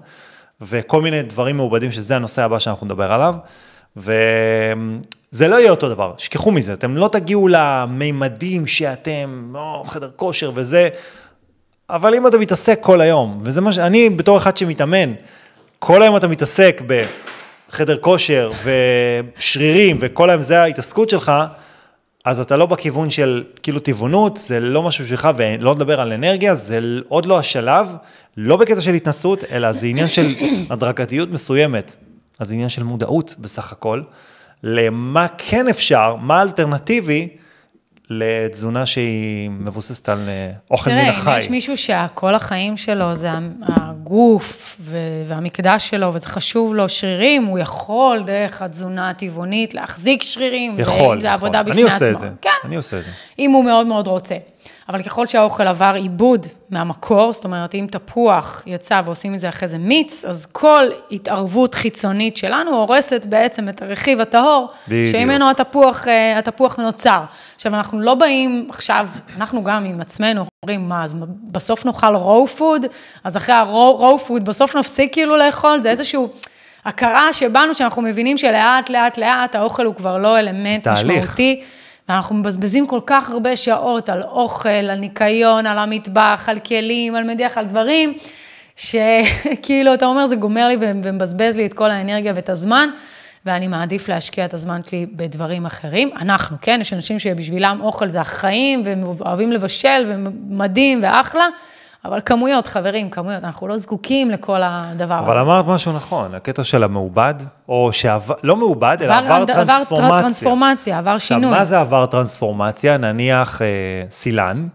וכל 0.61 1.01
מיני 1.01 1.21
דברים 1.21 1.57
מעובדים, 1.57 1.91
שזה 1.91 2.15
הנושא 2.15 2.41
הבא 2.41 2.59
שאנחנו 2.59 2.85
נדבר 2.85 3.11
עליו. 3.11 3.35
וזה 3.97 5.47
לא 5.47 5.55
יהיה 5.55 5.71
אותו 5.71 5.89
דבר, 5.89 6.13
שכחו 6.17 6.51
מזה, 6.51 6.73
אתם 6.73 6.97
לא 6.97 7.07
תגיעו 7.07 7.47
למימדים 7.47 8.67
שאתם, 8.67 9.53
או, 9.55 9.83
חדר 9.83 10.09
כושר 10.15 10.51
וזה, 10.55 10.89
אבל 11.89 12.15
אם 12.15 12.27
אתה 12.27 12.37
מתעסק 12.37 12.79
כל 12.81 13.01
היום, 13.01 13.41
וזה 13.45 13.61
מה 13.61 13.71
שאני 13.71 14.09
בתור 14.09 14.37
אחד 14.37 14.57
שמתאמן, 14.57 15.13
כל 15.79 16.01
היום 16.01 16.17
אתה 16.17 16.27
מתעסק 16.27 16.81
בחדר 17.69 17.97
כושר 17.97 18.51
ושרירים, 19.37 19.97
וכל 19.99 20.29
היום 20.29 20.41
זה 20.41 20.61
ההתעסקות 20.61 21.09
שלך, 21.09 21.31
אז 22.25 22.39
אתה 22.39 22.57
לא 22.57 22.65
בכיוון 22.65 23.09
של 23.09 23.43
כאילו 23.63 23.79
טבעונות, 23.79 24.37
זה 24.37 24.59
לא 24.59 24.83
משהו 24.83 25.07
שלך, 25.07 25.29
ולא 25.35 25.71
לדבר 25.71 25.99
על 25.99 26.13
אנרגיה, 26.13 26.55
זה 26.55 26.79
עוד 27.07 27.25
לא 27.25 27.39
השלב, 27.39 27.95
לא 28.37 28.57
בקטע 28.57 28.81
של 28.81 28.93
התנסות, 28.93 29.43
אלא 29.51 29.71
זה 29.71 29.87
עניין 29.87 30.09
של 30.09 30.35
הדרגתיות 30.69 31.29
מסוימת. 31.29 31.95
אז 32.39 32.47
זה 32.47 32.53
עניין 32.53 32.69
של 32.69 32.83
מודעות 32.83 33.35
בסך 33.39 33.71
הכל, 33.71 34.01
למה 34.63 35.27
כן 35.37 35.67
אפשר, 35.67 36.15
מה 36.15 36.39
האלטרנטיבי 36.39 37.29
לתזונה 38.19 38.85
שהיא 38.85 39.49
מבוססת 39.49 40.09
על 40.09 40.29
אה, 40.29 40.51
אוכל 40.71 40.89
מן 40.91 40.97
תראה, 40.97 41.09
החי. 41.09 41.33
אם 41.33 41.39
יש 41.39 41.49
מישהו 41.49 41.77
שכל 41.77 42.35
החיים 42.35 42.77
שלו 42.77 43.15
זה 43.15 43.29
הגוף 43.67 44.77
והמקדש 45.27 45.89
שלו, 45.89 46.13
וזה 46.13 46.27
חשוב 46.27 46.75
לו 46.75 46.89
שרירים, 46.89 47.45
הוא 47.45 47.59
יכול 47.59 48.23
דרך 48.25 48.61
התזונה 48.61 49.09
הטבעונית 49.09 49.73
להחזיק 49.73 50.23
שרירים. 50.23 50.79
יכול, 50.79 50.95
זה, 50.95 51.01
יכול. 51.01 51.21
זה 51.21 51.33
עבודה 51.33 51.63
בפני 51.63 51.73
אני 51.73 51.83
עצמו. 51.83 51.95
עושה 51.95 52.11
את 52.11 52.19
זה, 52.19 52.29
כן. 52.41 52.49
אני 52.63 52.75
עושה 52.75 52.99
את 52.99 53.03
זה. 53.03 53.11
אם 53.39 53.51
הוא 53.51 53.65
מאוד 53.65 53.87
מאוד 53.87 54.07
רוצה. 54.07 54.35
אבל 54.89 55.03
ככל 55.03 55.27
שהאוכל 55.27 55.67
עבר 55.67 55.93
עיבוד 55.95 56.47
מהמקור, 56.69 57.33
זאת 57.33 57.43
אומרת, 57.43 57.75
אם 57.75 57.87
תפוח 57.91 58.63
יצא 58.65 59.01
ועושים 59.05 59.33
מזה 59.33 59.49
אחרי 59.49 59.67
זה 59.67 59.77
מיץ, 59.77 60.25
אז 60.25 60.45
כל 60.45 60.89
התערבות 61.11 61.75
חיצונית 61.75 62.37
שלנו 62.37 62.71
הורסת 62.71 63.25
בעצם 63.29 63.69
את 63.69 63.81
הרכיב 63.81 64.21
הטהור, 64.21 64.69
בדיוק. 64.87 65.15
שממנו 65.15 65.49
התפוח, 65.49 66.07
אה, 66.07 66.39
התפוח 66.39 66.79
נוצר. 66.79 67.21
עכשיו, 67.55 67.75
אנחנו 67.75 68.01
לא 68.01 68.15
באים 68.15 68.67
עכשיו, 68.69 69.07
אנחנו 69.37 69.63
גם 69.63 69.85
עם 69.85 70.01
עצמנו 70.01 70.45
אומרים, 70.63 70.89
מה, 70.89 71.03
אז 71.03 71.15
בסוף 71.43 71.85
נאכל 71.85 72.15
raw 72.15 72.47
food, 72.47 72.85
אז 73.23 73.37
אחרי 73.37 73.55
ה 73.55 73.71
raw 73.71 74.19
food 74.19 74.45
בסוף 74.45 74.75
נפסיק 74.75 75.13
כאילו 75.13 75.37
לאכול, 75.37 75.81
זה 75.81 75.89
איזשהו... 75.89 76.29
הכרה 76.85 77.33
שבנו, 77.33 77.73
שאנחנו 77.73 78.01
מבינים 78.01 78.37
שלאט, 78.37 78.89
לאט, 78.89 79.17
לאט, 79.17 79.55
האוכל 79.55 79.85
הוא 79.85 79.95
כבר 79.95 80.17
לא 80.17 80.39
אלמנט 80.39 80.83
תהליך. 80.83 81.35
ואנחנו 82.09 82.35
מבזבזים 82.35 82.87
כל 82.87 82.99
כך 83.05 83.29
הרבה 83.29 83.55
שעות 83.55 84.09
על 84.09 84.21
אוכל, 84.23 84.69
על 84.69 84.95
ניקיון, 84.95 85.65
על 85.65 85.77
המטבח, 85.77 86.45
על 86.47 86.59
כלים, 86.59 87.15
על 87.15 87.23
מדיח, 87.23 87.57
על 87.57 87.65
דברים, 87.65 88.13
שכאילו, 88.75 89.93
אתה 89.93 90.05
אומר, 90.05 90.25
זה 90.25 90.35
גומר 90.35 90.67
לי 90.67 90.77
ומבזבז 90.79 91.55
לי 91.55 91.65
את 91.65 91.73
כל 91.73 91.91
האנרגיה 91.91 92.33
ואת 92.35 92.49
הזמן, 92.49 92.89
ואני 93.45 93.67
מעדיף 93.67 94.09
להשקיע 94.09 94.45
את 94.45 94.53
הזמן 94.53 94.81
שלי 94.89 95.05
בדברים 95.05 95.65
אחרים. 95.65 96.09
אנחנו, 96.21 96.57
כן, 96.61 96.77
יש 96.81 96.93
אנשים 96.93 97.19
שבשבילם 97.19 97.79
אוכל 97.81 98.09
זה 98.09 98.21
החיים, 98.21 98.81
והם 98.85 99.03
אוהבים 99.03 99.51
לבשל, 99.51 100.05
ומדהים 100.07 100.99
ואחלה, 101.03 101.47
אבל 102.05 102.19
כמויות, 102.25 102.67
חברים, 102.67 103.09
כמויות, 103.09 103.43
אנחנו 103.43 103.67
לא 103.67 103.77
זקוקים 103.77 104.31
לכל 104.31 104.59
הדבר 104.63 105.13
הזה. 105.13 105.25
אבל 105.25 105.37
אמרת 105.39 105.65
משהו 105.65 105.93
נכון, 105.93 106.35
הקטע 106.35 106.63
של 106.63 106.83
המעובד, 106.83 107.33
או 107.69 107.89
שעבר, 107.93 108.35
לא 108.43 108.55
מעובד, 108.55 108.97
אלא 109.01 109.13
עבר 109.13 109.33
עבר 109.33 109.45
טרנספורמציה. 109.45 110.21
טרנספורמציה, 110.21 110.97
עבר 110.97 111.11
עכשיו, 111.11 111.37
שינוי. 111.37 111.51
מה 111.51 111.65
זה 111.65 111.79
עבר 111.79 112.05
טרנספורמציה? 112.05 112.97
נניח 112.97 113.61
אה, 113.61 113.67
סילן, 114.09 114.67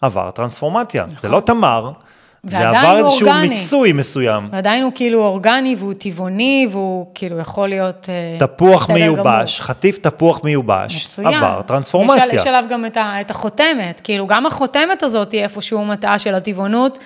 עבר 0.00 0.30
טרנספורמציה. 0.30 1.04
זה 1.18 1.28
לא 1.28 1.40
תמר, 1.40 1.92
זה 2.42 2.68
עבר 2.68 2.98
איזשהו 2.98 3.26
אורגני. 3.26 3.48
מיצוי 3.48 3.92
מסוים. 3.92 4.48
ועדיין 4.52 4.82
הוא 4.82 4.92
כאילו 4.94 5.24
אורגני 5.24 5.76
והוא 5.78 5.94
טבעוני 5.98 6.68
והוא 6.70 7.06
כאילו 7.14 7.38
יכול 7.38 7.68
להיות... 7.68 8.08
אה, 8.08 8.46
תפוח 8.46 8.90
מיובש, 8.90 9.58
גמור. 9.58 9.66
חטיף 9.68 9.98
תפוח 9.98 10.44
מיובש, 10.44 11.04
מצוין. 11.04 11.34
עבר 11.34 11.62
טרנספורמציה. 11.62 12.40
יש 12.40 12.46
עליו 12.46 12.64
גם 12.70 12.86
את, 12.86 12.96
ה, 12.96 13.20
את 13.20 13.30
החותמת, 13.30 14.00
כאילו 14.04 14.26
גם 14.26 14.46
החותמת 14.46 15.02
הזאת 15.02 15.32
היא 15.32 15.42
איפשהו 15.42 15.84
מטעה 15.84 16.18
של 16.18 16.34
הטבעונות, 16.34 16.98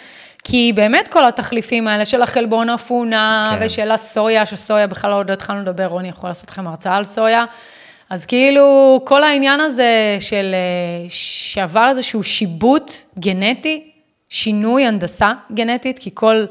כי 0.44 0.72
באמת 0.74 1.08
כל 1.08 1.24
התחליפים 1.24 1.88
האלה 1.88 2.04
של 2.04 2.22
החלבון 2.22 2.70
אפונה 2.70 3.56
כן. 3.58 3.66
ושל 3.66 3.90
הסויה, 3.90 4.46
שסויה 4.46 4.86
בכלל 4.86 5.12
עוד 5.12 5.28
לא 5.28 5.34
התחלנו 5.34 5.60
לדבר, 5.60 5.86
רוני 5.86 6.08
יכול 6.08 6.30
לעשות 6.30 6.50
לכם 6.50 6.66
הרצאה 6.66 6.96
על 6.96 7.04
סויה. 7.04 7.44
אז 8.10 8.26
כאילו, 8.26 9.00
כל 9.04 9.24
העניין 9.24 9.60
הזה 9.60 10.16
של, 10.20 10.54
אה, 10.54 11.06
שעבר 11.08 11.88
איזשהו 11.88 12.22
שיבוט 12.22 12.92
גנטי, 13.18 13.93
שינוי 14.34 14.86
הנדסה 14.86 15.32
גנטית, 15.52 15.98
כי 15.98 16.10
כל, 16.14 16.46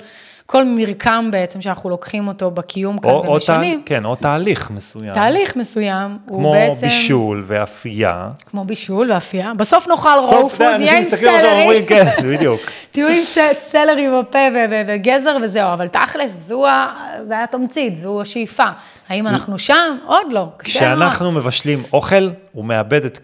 כל 0.46 0.64
מרקם 0.64 1.30
בעצם 1.32 1.62
שאנחנו 1.62 1.90
לוקחים 1.90 2.28
אותו 2.28 2.52
בקיום 2.52 2.98
כאן 2.98 3.10
או, 3.10 3.18
או, 3.18 3.24
תה, 3.24 3.32
ומשנים, 3.32 3.82
כן, 3.86 4.06
או 4.06 4.16
תהליך 4.16 4.72
מסוים. 4.72 5.14
תהליך 5.14 5.56
מסוים, 5.56 6.18
הוא 6.26 6.38
כמו 6.40 6.52
בעצם... 6.52 6.88
בישול 6.88 7.44
ואפייה. 7.46 8.30
כמו 8.46 8.66
בישול 8.66 9.12
ואפייה. 9.12 9.54
בסוף 9.58 9.88
נאכל 9.88 10.10
רואו 10.18 10.50
פוד, 10.50 10.62
אנשים 10.62 10.80
נהיה 10.80 10.98
עם 10.98 11.02
מסתכלים 11.02 11.30
עכשיו 11.30 11.50
סלרי. 11.50 11.60
ואומרים, 11.60 11.86
כן, 11.86 12.06
בדיוק. 12.24 12.62
תהיו 12.92 13.08
עם 13.08 13.24
סלרי 13.54 14.08
בפה 14.20 14.40
וגזר 14.88 15.38
וזהו, 15.42 15.74
אבל 15.74 15.88
תכלס, 15.88 16.32
זו 16.32 16.68
ה... 16.68 16.94
זה 17.22 17.34
היה 17.34 17.48
תמצית, 17.48 17.96
זו 17.96 18.22
השאיפה. 18.22 18.68
האם 19.10 19.28
אנחנו 19.28 19.60
שם? 19.60 19.98
עוד 20.06 20.34
לא. 20.34 20.48
כשאנחנו 20.60 21.32
מבשלים 21.32 21.80
אוכל, 21.94 22.30
הוא 22.52 22.66
מאבד 22.66 23.06
את, 23.06 23.20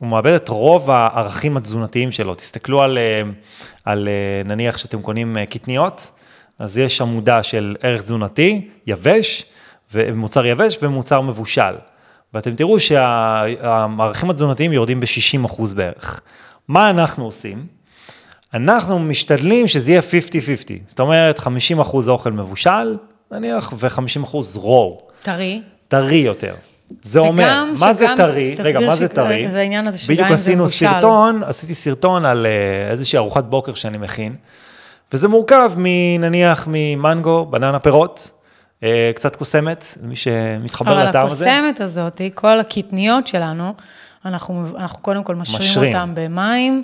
הוא 0.00 0.08
מאבד 0.08 0.32
את 0.32 0.48
רוב 0.48 0.90
הערכים 0.90 1.56
התזונתיים 1.56 2.12
שלו. 2.12 2.34
תסתכלו 2.34 2.82
על, 2.82 2.98
אה, 2.98 3.22
על 3.84 4.08
אה, 4.08 4.42
נניח 4.44 4.78
שאתם 4.78 5.02
קונים 5.02 5.38
אה, 5.38 5.46
קטניות, 5.46 6.10
אז 6.58 6.78
יש 6.78 7.00
עמודה 7.00 7.42
של 7.42 7.76
ערך 7.82 8.02
תזונתי, 8.02 8.68
יבש, 8.86 9.44
ומוצר 9.94 10.46
יבש 10.46 10.78
ומוצר 10.82 11.20
מבושל. 11.20 11.74
ואתם 12.34 12.54
תראו 12.54 12.80
שהערכים 12.80 14.30
התזונתיים 14.30 14.72
יורדים 14.72 15.00
ב-60% 15.00 15.74
בערך. 15.74 16.20
מה 16.68 16.90
אנחנו 16.90 17.24
עושים? 17.24 17.66
אנחנו 18.54 18.98
משתדלים 18.98 19.68
שזה 19.68 19.90
יהיה 19.90 20.00
50-50, 20.00 20.04
זאת 20.86 21.00
אומרת 21.00 21.38
50% 21.38 21.48
אוכל 22.08 22.32
מבושל, 22.32 22.96
נניח, 23.30 23.72
ו-50% 23.76 24.36
raw. 24.54 24.98
טרי. 25.22 25.62
טרי 25.88 26.16
יותר. 26.16 26.54
זה 27.02 27.18
אומר, 27.20 27.44
וגם 27.44 27.74
מה 27.80 27.92
זה 27.92 28.04
שגם- 28.04 28.16
טרי? 28.16 28.54
רגע, 28.64 28.80
מה 28.80 28.96
זה 28.96 29.06
ש- 29.06 29.14
טרי? 29.14 29.50
זה 29.50 29.58
העניין 29.58 29.86
הזה 29.86 29.98
שגם 29.98 30.14
בדיוק 30.14 30.28
אם 30.30 30.36
זה 30.36 30.42
עשינו 30.42 30.64
מבושל. 30.64 30.86
סרטון, 30.90 31.42
עשיתי 31.46 31.74
סרטון 31.74 32.24
על 32.24 32.46
אה, 32.46 32.90
איזושהי 32.90 33.16
ארוחת 33.16 33.44
בוקר 33.44 33.74
שאני 33.74 33.98
מכין, 33.98 34.34
וזה 35.12 35.28
מורכב 35.28 35.72
מנניח 35.76 36.64
ממנגו, 36.70 37.46
בננה 37.46 37.78
פירות, 37.78 38.30
אה, 38.82 39.10
קצת 39.14 39.36
כוסמת, 39.36 39.84
מי 40.02 40.16
שמתחבר 40.16 40.92
אבל 40.92 41.08
לטעם 41.08 41.26
הזה. 41.26 41.52
הכוסמת 41.52 41.80
הזאת, 41.80 42.20
כל 42.34 42.60
הקטניות 42.60 43.26
שלנו, 43.26 43.74
אנחנו, 44.24 44.64
אנחנו 44.76 45.02
קודם 45.02 45.24
כל 45.24 45.34
משרים, 45.34 45.68
משרים. 45.70 45.96
אותם 45.96 46.12
במים. 46.14 46.82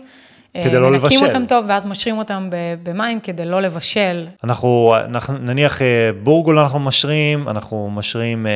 כדי 0.62 0.78
לא 0.78 0.90
מנקים 0.90 1.10
לבשל. 1.20 1.26
אותם 1.26 1.46
טוב, 1.46 1.64
ואז 1.68 1.86
משרים 1.86 2.18
אותם 2.18 2.50
במים 2.82 3.20
כדי 3.20 3.44
לא 3.44 3.62
לבשל. 3.62 4.26
אנחנו, 4.44 4.94
אנחנו 5.04 5.38
נניח 5.38 5.82
אה, 5.82 5.86
בורגול 6.22 6.58
אנחנו 6.58 6.78
משרים, 6.80 7.48
אנחנו 7.48 7.90
משרים 7.90 8.46
אה, 8.46 8.52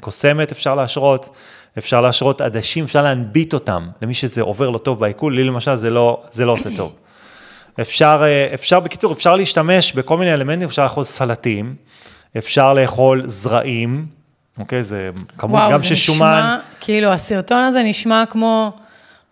קוסמת 0.00 0.52
אפשר 0.52 0.74
להשרות, 0.74 1.36
אפשר 1.78 2.00
להשרות 2.00 2.40
עדשים, 2.40 2.84
אפשר 2.84 3.02
להנביט 3.02 3.54
אותם, 3.54 3.88
למי 4.02 4.14
שזה 4.14 4.42
עובר 4.42 4.70
לא 4.70 4.78
טוב 4.78 5.00
בעיכול, 5.00 5.34
לי 5.34 5.44
למשל 5.44 5.76
זה 5.76 5.90
לא, 5.90 6.22
זה 6.32 6.44
לא 6.44 6.52
עושה 6.52 6.70
טוב. 6.76 6.92
אפשר, 7.80 8.22
אה, 8.24 8.54
אפשר, 8.54 8.80
בקיצור, 8.80 9.12
אפשר 9.12 9.36
להשתמש 9.36 9.92
בכל 9.92 10.18
מיני 10.18 10.34
אלמנטים, 10.34 10.68
אפשר 10.68 10.82
לאכול 10.82 11.04
סלטים, 11.04 11.74
אפשר 12.38 12.72
לאכול 12.72 13.22
זרעים, 13.24 14.06
אוקיי? 14.58 14.82
זה 14.82 15.08
כמות 15.38 15.60
וואו, 15.60 15.72
גם 15.72 15.78
זה 15.78 15.84
של 15.84 15.92
נשמע, 15.92 16.14
שומן. 16.14 16.58
כאילו, 16.80 17.08
הסרטון 17.08 17.58
הזה 17.58 17.82
נשמע 17.82 18.24
כמו, 18.30 18.72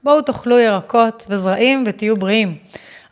בואו 0.05 0.23
תאכלו 0.23 0.59
ירקות 0.59 1.27
וזרעים 1.31 1.85
ותהיו 1.87 2.17
בריאים. 2.17 2.57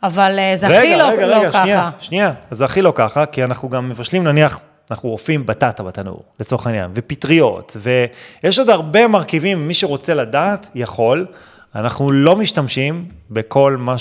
אבל 0.03 0.39
אה, 0.39 0.55
זה 0.55 0.67
הכי 0.67 0.95
לא, 0.95 1.03
רגע, 1.03 1.27
לא 1.27 1.35
רגע, 1.35 1.49
ככה. 1.49 1.61
שנייה, 1.63 1.89
שנייה, 1.99 2.33
אז 2.51 2.57
זה 2.57 2.65
הכי 2.65 2.81
לא 2.81 2.93
ככה, 2.95 3.25
כי 3.25 3.43
אנחנו 3.43 3.69
גם 3.69 3.89
מבשלים, 3.89 4.23
נניח, 4.23 4.59
אנחנו 4.91 5.09
אופים 5.09 5.45
בטטה 5.45 5.83
בתנור, 5.83 6.23
לצורך 6.39 6.67
העניין, 6.67 6.91
ופטריות, 6.93 7.77
ויש 8.43 8.59
עוד 8.59 8.69
הרבה 8.69 9.07
מרכיבים, 9.07 9.67
מי 9.67 9.73
שרוצה 9.73 10.13
לדעת, 10.13 10.69
יכול. 10.75 11.25
אנחנו 11.75 12.11
לא 12.11 12.35
משתמשים 12.35 13.05
בכל 13.29 13.75
מה 13.79 13.95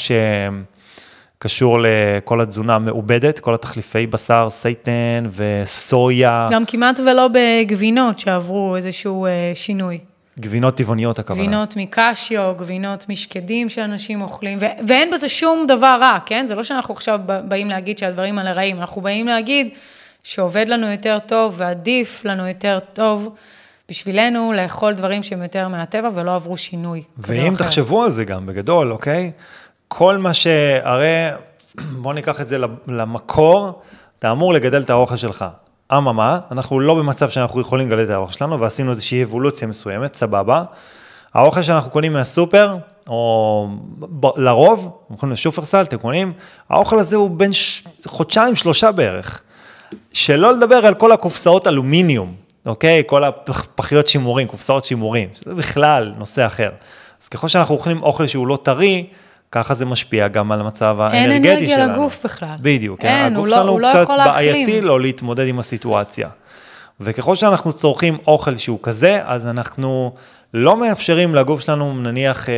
שקשור 1.38 1.78
לכל 1.80 2.40
התזונה 2.40 2.74
המעובדת, 2.74 3.38
כל 3.38 3.54
התחליפי 3.54 4.06
בשר, 4.06 4.46
סייטן 4.50 5.24
וסויה, 5.36 6.46
גם 6.50 6.64
כמעט 6.66 7.00
ולא 7.00 7.28
בגבינות 7.28 8.18
שעברו 8.18 8.76
איזשהו 8.76 9.26
אה, 9.26 9.52
שינוי. 9.54 9.98
גבינות 10.40 10.76
טבעוניות 10.76 11.18
הכוונה. 11.18 11.42
גבינות 11.42 11.74
מקשיו, 11.76 12.54
גבינות 12.58 13.08
משקדים 13.08 13.68
שאנשים 13.68 14.22
אוכלים, 14.22 14.58
ו- 14.60 14.86
ואין 14.88 15.10
בזה 15.10 15.28
שום 15.28 15.66
דבר 15.68 15.98
רע, 16.00 16.18
כן? 16.26 16.46
זה 16.46 16.54
לא 16.54 16.62
שאנחנו 16.62 16.94
עכשיו 16.94 17.20
באים 17.48 17.70
להגיד 17.70 17.98
שהדברים 17.98 18.38
האלה 18.38 18.52
רעים, 18.52 18.80
אנחנו 18.80 19.00
באים 19.00 19.26
להגיד 19.26 19.68
שעובד 20.22 20.68
לנו 20.68 20.90
יותר 20.90 21.18
טוב 21.26 21.54
ועדיף 21.56 22.24
לנו 22.24 22.48
יותר 22.48 22.78
טוב 22.92 23.34
בשבילנו 23.88 24.52
לאכול 24.52 24.92
דברים 24.92 25.22
שהם 25.22 25.42
יותר 25.42 25.68
מהטבע 25.68 26.08
ולא 26.14 26.34
עברו 26.34 26.56
שינוי. 26.56 27.02
ואם. 27.18 27.54
תחשבו 27.58 28.02
על 28.02 28.10
זה 28.10 28.24
גם 28.24 28.46
בגדול, 28.46 28.92
אוקיי? 28.92 29.32
כל 29.88 30.18
מה 30.18 30.34
שהרי, 30.34 31.28
בואו 32.02 32.14
ניקח 32.14 32.40
את 32.40 32.48
זה 32.48 32.58
למקור, 32.88 33.82
אתה 34.18 34.30
אמור 34.30 34.54
לגדל 34.54 34.82
את 34.82 34.90
האוכל 34.90 35.16
שלך. 35.16 35.44
אממה, 35.92 36.40
אנחנו 36.50 36.80
לא 36.80 36.94
במצב 36.94 37.30
שאנחנו 37.30 37.60
יכולים 37.60 37.90
לגדל 37.90 38.04
את 38.04 38.10
האוכל 38.10 38.32
שלנו, 38.32 38.60
ועשינו 38.60 38.90
איזושהי 38.90 39.22
אבולוציה 39.22 39.68
מסוימת, 39.68 40.14
סבבה. 40.14 40.64
האוכל 41.34 41.62
שאנחנו 41.62 41.90
קונים 41.90 42.12
מהסופר, 42.12 42.76
או 43.08 43.68
ב- 43.98 44.38
לרוב, 44.38 44.98
אנחנו 45.02 45.16
קונים 45.16 45.32
לשופרסל, 45.32 45.82
אתם 45.82 45.96
קונים, 45.96 46.32
האוכל 46.68 46.98
הזה 46.98 47.16
הוא 47.16 47.30
בין 47.30 47.52
ש... 47.52 47.82
חודשיים, 48.06 48.56
שלושה 48.56 48.92
בערך. 48.92 49.42
שלא 50.12 50.52
לדבר 50.52 50.86
על 50.86 50.94
כל 50.94 51.12
הקופסאות 51.12 51.66
אלומיניום, 51.66 52.34
אוקיי? 52.66 53.02
כל 53.06 53.24
הפחיות 53.24 54.06
שימורים, 54.06 54.48
קופסאות 54.48 54.84
שימורים, 54.84 55.28
שזה 55.32 55.54
בכלל 55.54 56.12
נושא 56.18 56.46
אחר. 56.46 56.70
אז 57.22 57.28
ככל 57.28 57.48
שאנחנו 57.48 57.74
אוכלים 57.74 58.02
אוכל 58.02 58.26
שהוא 58.26 58.46
לא 58.46 58.58
טרי, 58.62 59.06
ככה 59.52 59.74
זה 59.74 59.86
משפיע 59.86 60.28
גם 60.28 60.52
על 60.52 60.60
המצב 60.60 60.96
אין 61.00 61.30
האנרגטי 61.30 61.52
אנרגיה 61.52 61.76
שלנו. 61.76 61.92
לגוף 61.92 62.24
בכלל. 62.24 62.56
בדיוק, 62.60 63.04
אין, 63.04 63.32
הגוף 63.32 63.38
הוא 63.38 63.46
לא- 63.46 63.56
שלנו 63.56 63.72
הוא 63.72 63.80
לא 63.80 63.88
קצת 63.88 64.08
להחלים. 64.16 64.52
בעייתי 64.52 64.80
לא 64.80 65.00
להתמודד 65.00 65.46
עם 65.46 65.58
הסיטואציה. 65.58 66.28
וככל 67.00 67.34
שאנחנו 67.34 67.72
צורכים 67.72 68.18
אוכל 68.26 68.56
שהוא 68.56 68.78
כזה, 68.82 69.20
אז 69.24 69.46
אנחנו 69.46 70.12
לא 70.54 70.76
מאפשרים 70.76 71.34
לגוף 71.34 71.60
שלנו, 71.60 71.94
נניח, 72.00 72.48
אה, 72.48 72.54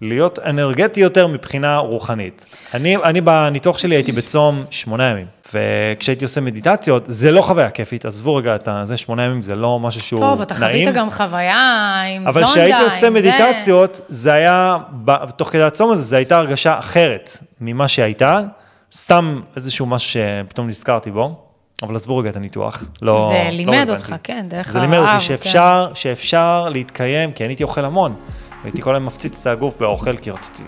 להיות 0.00 0.38
אנרגטי 0.38 1.00
יותר 1.00 1.26
מבחינה 1.26 1.76
רוחנית. 1.76 2.46
אני, 2.74 2.96
אני 2.96 3.20
בניתוח 3.20 3.78
שלי 3.78 3.94
הייתי 3.96 4.12
בצום 4.12 4.64
שמונה 4.70 5.10
ימים, 5.10 5.26
וכשהייתי 5.54 6.24
עושה 6.24 6.40
מדיטציות, 6.40 7.04
זה 7.08 7.30
לא 7.30 7.42
חוויה 7.42 7.70
כיפית, 7.70 8.04
עזבו 8.04 8.34
רגע 8.34 8.54
את 8.54 8.68
זה, 8.82 8.96
שמונה 8.96 9.24
ימים 9.24 9.42
זה 9.42 9.54
לא 9.54 9.80
משהו 9.80 10.00
שהוא 10.00 10.20
נעים. 10.20 10.32
טוב, 10.32 10.42
אתה 10.42 10.54
חווית 10.54 10.88
גם 10.94 11.10
חוויה 11.10 12.02
עם 12.06 12.26
אבל 12.26 12.32
זונדה, 12.32 12.50
כשהייתי 12.50 12.82
עושה 12.84 12.96
עם 12.96 13.00
זה. 13.00 13.10
מדיטציות, 13.10 14.00
זה 14.08 14.32
היה, 14.32 14.78
תוך 15.36 15.48
כדי 15.48 15.62
הצום 15.62 15.90
הזה, 15.90 16.02
זו 16.02 16.16
הייתה 16.16 16.36
הרגשה 16.36 16.78
אחרת 16.78 17.38
ממה 17.60 17.88
שהייתה, 17.88 18.40
סתם 18.92 19.40
איזשהו 19.56 19.86
משהו 19.86 20.10
שפתאום 20.10 20.66
נזכרתי 20.66 21.10
בו, 21.10 21.43
אבל 21.84 21.96
עזבו 21.96 22.16
רגע 22.16 22.30
את 22.30 22.36
הניתוח, 22.36 22.84
לא 23.02 23.30
זה 23.32 23.44
לא 23.44 23.50
לימד 23.50 23.74
רלוונטי. 23.74 23.92
אותך, 23.92 24.14
כן, 24.22 24.46
דרך 24.48 24.70
זה 24.70 24.80
לימד 24.80 24.94
הרעב, 24.94 25.08
אותי 25.08 25.14
כן. 25.14 25.20
שאפשר, 25.20 25.90
שאפשר 25.94 26.68
להתקיים, 26.68 27.32
כי 27.32 27.44
אני 27.44 27.52
הייתי 27.52 27.62
אוכל 27.62 27.84
המון, 27.84 28.14
הייתי 28.64 28.82
כל 28.82 28.94
היום 28.94 29.06
מפציץ 29.06 29.40
את 29.40 29.46
הגוף 29.46 29.76
באוכל, 29.76 30.16
כי 30.16 30.30
רציתי 30.30 30.62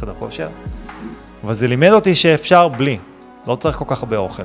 חדר 0.00 0.14
כושר, 0.18 0.48
אבל 1.44 1.52
זה 1.52 1.68
לימד 1.68 1.90
אותי 1.90 2.14
שאפשר 2.14 2.68
בלי, 2.68 2.98
לא 3.46 3.54
צריך 3.54 3.76
כל 3.76 3.84
כך 3.88 4.02
הרבה 4.02 4.16
אוכל. 4.16 4.42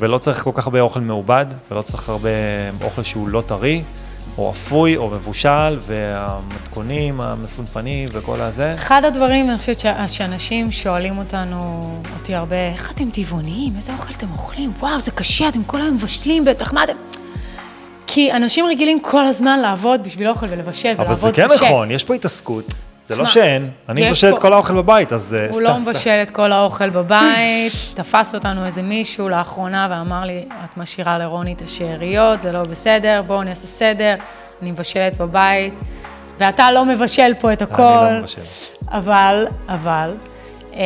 ולא 0.00 0.18
צריך 0.18 0.42
כל 0.42 0.50
כך 0.54 0.66
הרבה 0.66 0.80
אוכל 0.80 1.00
מעובד, 1.00 1.46
ולא 1.70 1.82
צריך 1.82 2.08
הרבה 2.08 2.28
אוכל 2.84 3.02
שהוא 3.02 3.28
לא 3.28 3.42
טרי, 3.46 3.82
או 4.38 4.50
אפוי, 4.50 4.96
או 4.96 5.10
מבושל, 5.10 5.78
והמתכונים 5.80 7.20
המפונפנים 7.20 8.08
וכל 8.12 8.40
הזה. 8.40 8.74
אחד 8.74 9.04
הדברים, 9.04 9.50
אני 9.50 9.58
חושבת 9.58 9.80
ש- 9.80 9.86
שאנשים 10.08 10.70
שואלים 10.72 11.18
אותנו, 11.18 11.90
אותי 12.14 12.34
הרבה, 12.34 12.56
איך 12.72 12.90
אתם 12.90 13.10
טבעוניים? 13.10 13.76
איזה 13.76 13.92
אוכל 13.92 14.12
אתם 14.16 14.26
אוכלים? 14.32 14.72
וואו, 14.80 15.00
זה 15.00 15.10
קשה, 15.10 15.48
אתם 15.48 15.64
כל 15.64 15.80
היום 15.80 15.94
מבשלים, 15.94 16.44
בטח, 16.44 16.72
מה 16.72 16.84
אתם... 16.84 16.92
כי 18.06 18.32
אנשים 18.32 18.66
רגילים 18.66 19.00
כל 19.00 19.24
הזמן 19.24 19.58
לעבוד 19.58 20.02
בשביל 20.04 20.28
אוכל 20.28 20.46
ולבשל 20.50 20.88
ולעבוד 20.88 21.06
אבל 21.06 21.14
קשה. 21.14 21.26
זה 21.26 21.58
כן 21.58 21.66
נכון, 21.66 21.90
יש 21.90 22.04
פה 22.04 22.14
התעסקות. 22.14 22.74
זה 23.08 23.16
לא 23.16 23.26
שאין, 23.26 23.70
אני 23.88 24.08
מבשל 24.08 24.28
את 24.28 24.38
כל 24.38 24.52
האוכל 24.52 24.74
בבית, 24.74 25.12
אז 25.12 25.34
אה, 25.34 25.46
הוא 25.52 25.62
לא. 25.62 25.78
מבשל 25.78 26.20
את 26.22 26.30
כל 26.30 26.52
האוכל 26.52 26.90
בבית, 26.90 27.72
תפס 27.94 28.34
אותנו 28.34 28.66
איזה 28.66 28.82
מישהו 28.82 29.28
לאחרונה 29.28 29.88
ואמר 29.90 30.24
לי, 30.24 30.44
את 30.64 30.76
משאירה 30.76 31.18
לרוני 31.18 31.52
את 31.52 31.62
השאריות, 31.62 32.42
זה 32.42 32.52
לא 32.52 32.62
בסדר, 32.62 33.22
בואו 33.26 33.42
נעשה 33.42 33.66
סדר, 33.66 34.14
אני 34.62 34.70
מבשלת 34.70 35.18
בבית, 35.18 35.74
ואתה 36.38 36.70
לא 36.70 36.84
מבשל 36.84 37.32
פה 37.40 37.52
את 37.52 37.62
הכל. 37.62 37.82
אני 37.82 38.14
לא 38.14 38.20
מבשל. 38.20 38.40
אבל, 38.88 39.46
אבל, 39.68 40.14
אה, 40.74 40.80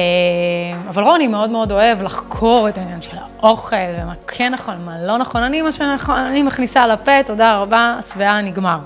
אבל 0.88 1.02
רוני 1.02 1.28
מאוד 1.28 1.50
מאוד 1.50 1.72
אוהב 1.72 2.02
לחקור 2.02 2.68
את 2.68 2.78
העניין 2.78 3.02
של 3.02 3.16
האוכל, 3.40 3.76
ומה 3.98 4.14
כן 4.26 4.52
נכון, 4.52 4.84
מה 4.84 5.02
לא 5.06 5.18
נכון. 5.18 5.42
אני, 5.42 5.62
מה 5.62 5.72
שנכון, 5.72 6.16
אני 6.16 6.42
מכניסה 6.42 6.86
לפה, 6.86 7.22
תודה 7.26 7.58
רבה, 7.58 7.96
השבעה 7.98 8.40
נגמר. 8.40 8.78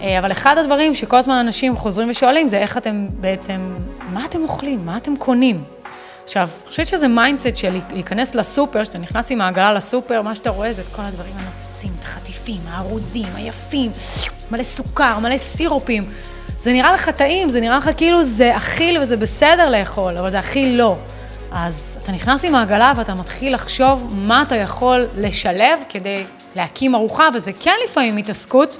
אה, 0.00 0.18
אבל 0.18 0.32
אחד 0.32 0.58
הדברים 0.58 0.94
שכל 0.94 1.16
הזמן 1.16 1.34
אנשים 1.34 1.76
חוזרים 1.76 2.10
ושואלים 2.10 2.48
זה 2.48 2.58
איך 2.58 2.76
אתם 2.76 3.06
בעצם, 3.10 3.76
מה 4.12 4.24
אתם 4.24 4.42
אוכלים, 4.42 4.86
מה 4.86 4.96
אתם 4.96 5.16
קונים. 5.16 5.64
עכשיו, 6.24 6.48
אני 6.62 6.70
חושבת 6.70 6.86
שזה 6.86 7.08
mindset 7.08 7.56
של 7.56 7.78
להיכנס 7.90 8.34
לסופר, 8.34 8.84
שאתה 8.84 8.98
נכנס 8.98 9.30
עם 9.30 9.40
העגלה 9.40 9.72
לסופר, 9.72 10.22
מה 10.22 10.34
שאתה 10.34 10.50
רואה 10.50 10.72
זה 10.72 10.82
את 10.82 10.96
כל 10.96 11.02
הדברים 11.02 11.32
הנוצצים, 11.38 11.90
החטיפים, 12.02 12.60
הארוזים, 12.68 13.26
היפים, 13.34 13.90
מלא 14.50 14.62
סוכר, 14.62 15.18
מלא 15.18 15.38
סירופים. 15.38 16.04
זה 16.60 16.72
נראה 16.72 16.92
לך 16.92 17.08
טעים, 17.08 17.48
זה 17.48 17.60
נראה 17.60 17.76
לך 17.76 17.90
כאילו 17.96 18.24
זה 18.24 18.56
אכיל 18.56 18.98
וזה 19.02 19.16
בסדר 19.16 19.68
לאכול, 19.68 20.16
אבל 20.16 20.30
זה 20.30 20.38
אכיל 20.38 20.76
לא. 20.76 20.96
אז 21.52 21.98
אתה 22.02 22.12
נכנס 22.12 22.44
עם 22.44 22.54
העגלה 22.54 22.92
ואתה 22.96 23.14
מתחיל 23.14 23.54
לחשוב 23.54 24.14
מה 24.16 24.42
אתה 24.42 24.56
יכול 24.56 25.06
לשלב 25.18 25.78
כדי 25.88 26.24
להקים 26.56 26.94
ארוחה, 26.94 27.28
וזה 27.34 27.52
כן 27.60 27.74
לפעמים 27.84 28.16
התעסקות, 28.16 28.78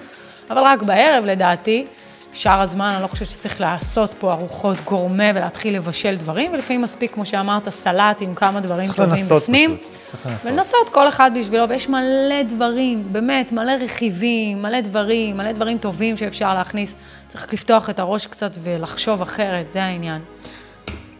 אבל 0.50 0.58
רק 0.64 0.82
בערב 0.82 1.24
לדעתי. 1.24 1.86
שאר 2.32 2.60
הזמן 2.60 2.90
אני 2.94 3.02
לא 3.02 3.06
חושבת 3.06 3.28
שצריך 3.28 3.60
לעשות 3.60 4.14
פה 4.18 4.32
ארוחות 4.32 4.76
גורמה 4.84 5.24
ולהתחיל 5.34 5.76
לבשל 5.76 6.16
דברים, 6.16 6.52
ולפעמים 6.52 6.82
מספיק, 6.82 7.14
כמו 7.14 7.26
שאמרת, 7.26 7.68
סלט 7.68 8.22
עם 8.22 8.34
כמה 8.34 8.60
דברים 8.60 8.84
צריך 8.84 8.96
טובים 8.96 9.10
לנסות 9.12 9.42
בפנים. 9.42 9.76
פשוט, 9.76 9.92
צריך 10.06 10.26
לנסות. 10.26 10.46
ולנסות 10.52 10.88
כל 10.92 11.08
אחד 11.08 11.30
בשבילו, 11.38 11.68
ויש 11.68 11.88
מלא 11.88 12.42
דברים, 12.48 13.08
באמת, 13.12 13.52
מלא 13.52 13.72
רכיבים, 13.80 14.62
מלא 14.62 14.80
דברים, 14.80 15.36
מלא 15.36 15.52
דברים 15.52 15.78
טובים 15.78 16.16
שאפשר 16.16 16.54
להכניס. 16.54 16.94
צריך 17.28 17.52
לפתוח 17.52 17.90
את 17.90 17.98
הראש 17.98 18.26
קצת 18.26 18.50
ולחשוב 18.62 19.22
אחרת, 19.22 19.70
זה 19.70 19.82
העניין. 19.84 20.20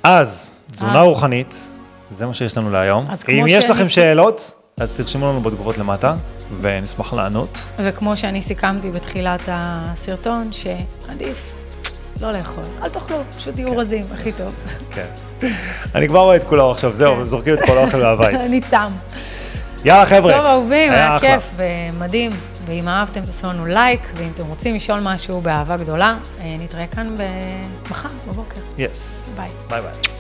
אז, 0.03 0.55
תזונה 0.71 1.01
אז. 1.01 1.07
רוחנית, 1.07 1.55
זה 2.11 2.27
מה 2.27 2.35
שיש 2.35 2.57
לנו 2.57 2.71
להיום. 2.71 3.07
אם 3.29 3.45
יש 3.49 3.65
לכם 3.65 3.85
ס- 3.89 3.93
שאלות, 3.93 4.55
אז 4.81 4.93
תרשמו 4.93 5.27
לנו 5.29 5.41
בתגובות 5.41 5.79
למטה, 5.79 6.15
ונשמח 6.61 7.13
לענות. 7.13 7.69
וכמו 7.79 8.17
שאני 8.17 8.43
סיכמתי 8.43 8.91
בתחילת 8.91 9.41
הסרטון, 9.47 10.49
שעדיף 10.53 11.53
לא 12.21 12.33
לאכול, 12.33 12.65
אל 12.83 12.89
תאכלו, 12.89 13.17
פשוט 13.37 13.55
תהיו 13.55 13.77
רזים, 13.77 14.05
הכי 14.15 14.33
טוב. 14.33 14.55
כן. 14.93 15.07
אני 15.95 16.09
כבר 16.09 16.21
רואה 16.21 16.37
את 16.37 16.45
כולו 16.45 16.71
עכשיו, 16.71 16.95
זהו, 16.95 17.25
זורקים 17.25 17.55
את 17.55 17.59
כל 17.67 17.79
האוכל 17.79 18.03
מהבית. 18.03 18.41
אני 18.47 18.61
צם. 18.61 18.93
יאללה 19.85 20.07
חבר'ה. 20.07 20.33
טוב, 20.33 20.47
אהובים, 20.47 20.93
היה. 20.93 21.19
כיף 21.21 21.51
ומדהים. 21.57 22.33
ואם 22.67 22.89
אהבתם, 22.89 23.21
תעשו 23.21 23.47
לנו 23.47 23.67
לייק, 23.67 24.01
ואם 24.17 24.31
אתם 24.35 24.47
רוצים 24.47 24.75
לשאול 24.75 25.01
משהו 25.03 25.41
באהבה 25.41 25.77
גדולה, 25.77 26.17
אה, 26.41 26.57
נתראה 26.59 26.87
כאן 26.87 27.17
מחר 27.91 28.09
בבוקר. 28.29 28.61
Yes. 28.79 29.29
ביי. 29.37 29.49
ביי 29.69 29.81
ביי. 29.81 30.16